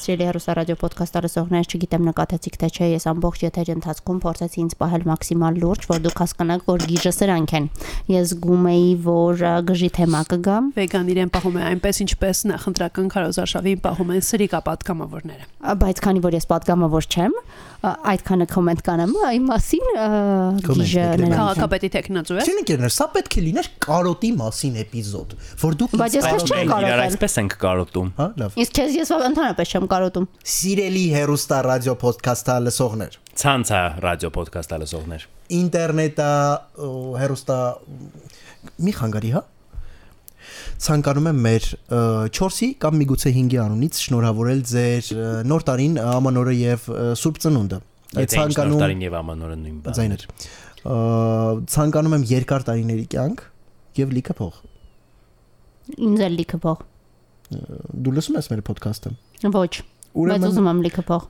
Սիրելի 0.00 0.24
հեռուստարադիո 0.24 0.76
ոդքասթ 0.80 1.16
արսողներ, 1.20 1.66
չգիտեմ 1.68 2.06
նկատեցիք 2.08 2.54
թե 2.60 2.68
չէ, 2.70 2.86
ես 2.94 3.04
ամբողջ 3.10 3.42
եթերի 3.44 3.72
ընթացքում 3.74 4.20
փորձեցի 4.24 4.60
ինձ 4.64 4.76
պահել 4.80 5.04
մաքսիմալ 5.10 5.58
լուրջ, 5.60 5.84
որ 5.90 6.00
դուք 6.06 6.22
հասկանաք, 6.24 6.64
որ 6.70 6.84
գիժը 6.88 7.12
սրանք 7.20 7.54
են։ 7.60 7.66
Ես 8.08 8.32
զգում 8.32 8.64
էի, 8.70 8.88
որ 9.04 9.44
գժի 9.68 9.90
թեմա 10.00 10.22
կգա։ 10.30 10.56
Վեգան 10.80 11.10
իրեն 11.12 11.32
պահում 11.36 11.60
է 11.60 11.66
այնպես, 11.68 12.00
ինչպես 12.06 12.42
նախնդրական 12.50 13.12
քարոզարշավին 13.12 13.82
պահում 13.84 14.14
են 14.16 14.24
սրիկա 14.30 14.60
պատգամավորները։ 14.70 15.44
Բայց 15.84 16.02
քանի 16.08 16.24
որ 16.24 16.36
ես 16.40 16.48
պատգամավոր 16.50 17.10
չեմ, 17.10 17.36
այդքանը 17.80 18.46
կոմենտ 18.50 18.82
կանեմ 18.86 19.12
այն 19.30 19.44
մասին, 19.48 19.86
նրանք 19.90 21.22
են։ 21.24 21.32
Քաղաքապետի 21.32 21.90
տեխնացու 21.96 22.36
է։ 22.36 22.44
եկերներ, 22.60 22.92
սա 22.96 23.06
պետք 23.14 23.36
է 23.40 23.44
լիներ 23.46 23.70
կարոտի 23.86 24.30
մասին 24.40 24.78
էպիզոդ, 24.84 25.34
որ 25.64 25.78
դուք 25.80 25.96
Բայց 26.00 26.16
ես 26.20 26.28
քեզ 26.30 26.44
չեմ 26.50 26.70
կարոտել։ 26.70 27.02
այսպես 27.06 27.36
ենք 27.40 27.56
կարոտում։ 27.64 28.12
Հա, 28.20 28.28
լավ։ 28.40 28.60
Իսկ 28.60 28.76
քեզ 28.80 28.96
ես 29.00 29.12
ընդհանրապես 29.30 29.74
չեմ 29.74 29.90
կարոտում։ 29.96 30.28
Սիրելի 30.60 31.04
հերոստա 31.16 31.60
ռադիո 31.70 31.96
ոդքասթը 32.04 32.56
լսողներ։ 32.68 33.20
Ցանցա 33.40 33.80
ռադիո 34.04 34.32
ոդքասթ 34.36 34.76
լսողներ։ 34.84 35.28
ինտերնետա 35.50 36.32
հերոստա 37.20 37.58
մի 38.86 38.92
խանգարի 39.00 39.32
հա 39.34 39.42
ցանկանում 40.86 41.28
եմ 41.30 41.38
մեր 41.46 41.68
4-ի 42.36 42.68
կամ 42.82 42.98
միգուցե 43.00 43.32
5-ի 43.36 43.60
անունից 43.64 44.00
շնորհավորել 44.04 44.60
ձեր 44.70 45.10
նոր 45.50 45.64
տարին 45.70 45.94
ամանորը 46.04 46.54
եւ 46.60 46.88
Սուրբ 47.20 47.40
Ծնունդը 47.44 47.80
Եթե 48.10 48.20
ինչ 48.20 48.30
նոր 48.30 48.34
ցանկանում 48.34 48.82
տարին 48.84 49.04
եւ 49.06 49.16
ամանորը 49.20 49.56
նույն 49.60 49.80
բան։ 49.84 49.98
ձայներ 50.00 50.22
ցանկանում 51.74 52.16
եմ 52.16 52.24
երկար 52.30 52.64
տարիների 52.70 53.06
կյանք 53.14 53.42
եւ 54.00 54.14
լիքը 54.16 54.36
փող 54.40 54.60
Ինձ 55.90 56.24
էլ 56.26 56.34
լիքը 56.40 56.58
փող։ 56.64 56.82
դու 58.06 58.14
լսում 58.16 58.38
ես 58.40 58.50
մեր 58.50 58.62
ոդքասթը 58.70 59.12
Ոչ։ 59.50 59.74
ուրեմն 60.20 60.48
ուզում 60.50 60.70
եմ 60.70 60.82
լիքը 60.86 61.04
փող։ 61.10 61.26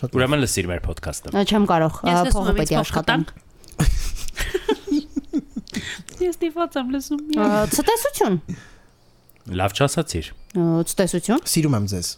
շատ 0.00 0.16
Ուրեմն 0.18 0.42
լսիր 0.44 0.68
մեր 0.70 0.80
ոդքասթը։ 0.84 1.44
Չեմ 1.44 1.66
կարող, 1.70 2.00
փողը 2.34 2.52
եմ 2.52 2.58
պետք 2.60 2.74
է 2.74 2.78
աշխատեմ։ 2.84 3.24
Ես 6.24 6.38
դիված 6.40 6.76
եմ 6.80 6.92
լսում։ 6.94 7.24
Ցտեսություն։ 7.74 8.36
Լավ 9.60 9.74
չասացիր։ 9.76 10.28
Ցտեսություն։ 10.90 11.42
սիրում 11.54 11.74
եմ 11.80 11.88
ձեզ 11.94 12.12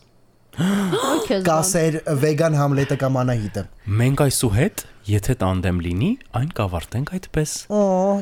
կասեր 0.57 1.97
վեգան 2.23 2.55
համլետը 2.57 2.97
կամ 3.03 3.17
անահիտը 3.23 3.65
Մենք 4.01 4.23
այսուհետ, 4.25 4.85
եթե 5.11 5.35
տանդեմ 5.43 5.81
լինի, 5.85 6.09
այն 6.41 6.55
կավարտենք 6.57 7.13
այդպես։ 7.19 7.53
օ 7.77 7.81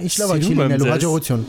ինչ 0.09 0.15
լավ 0.23 0.33
է 0.35 0.39
չի 0.41 0.49
Սիրում 0.49 0.65
եմ 0.65 0.73
լինելու 0.75 0.89
ձեզ։ 0.89 0.95
հաջողություն 0.95 1.45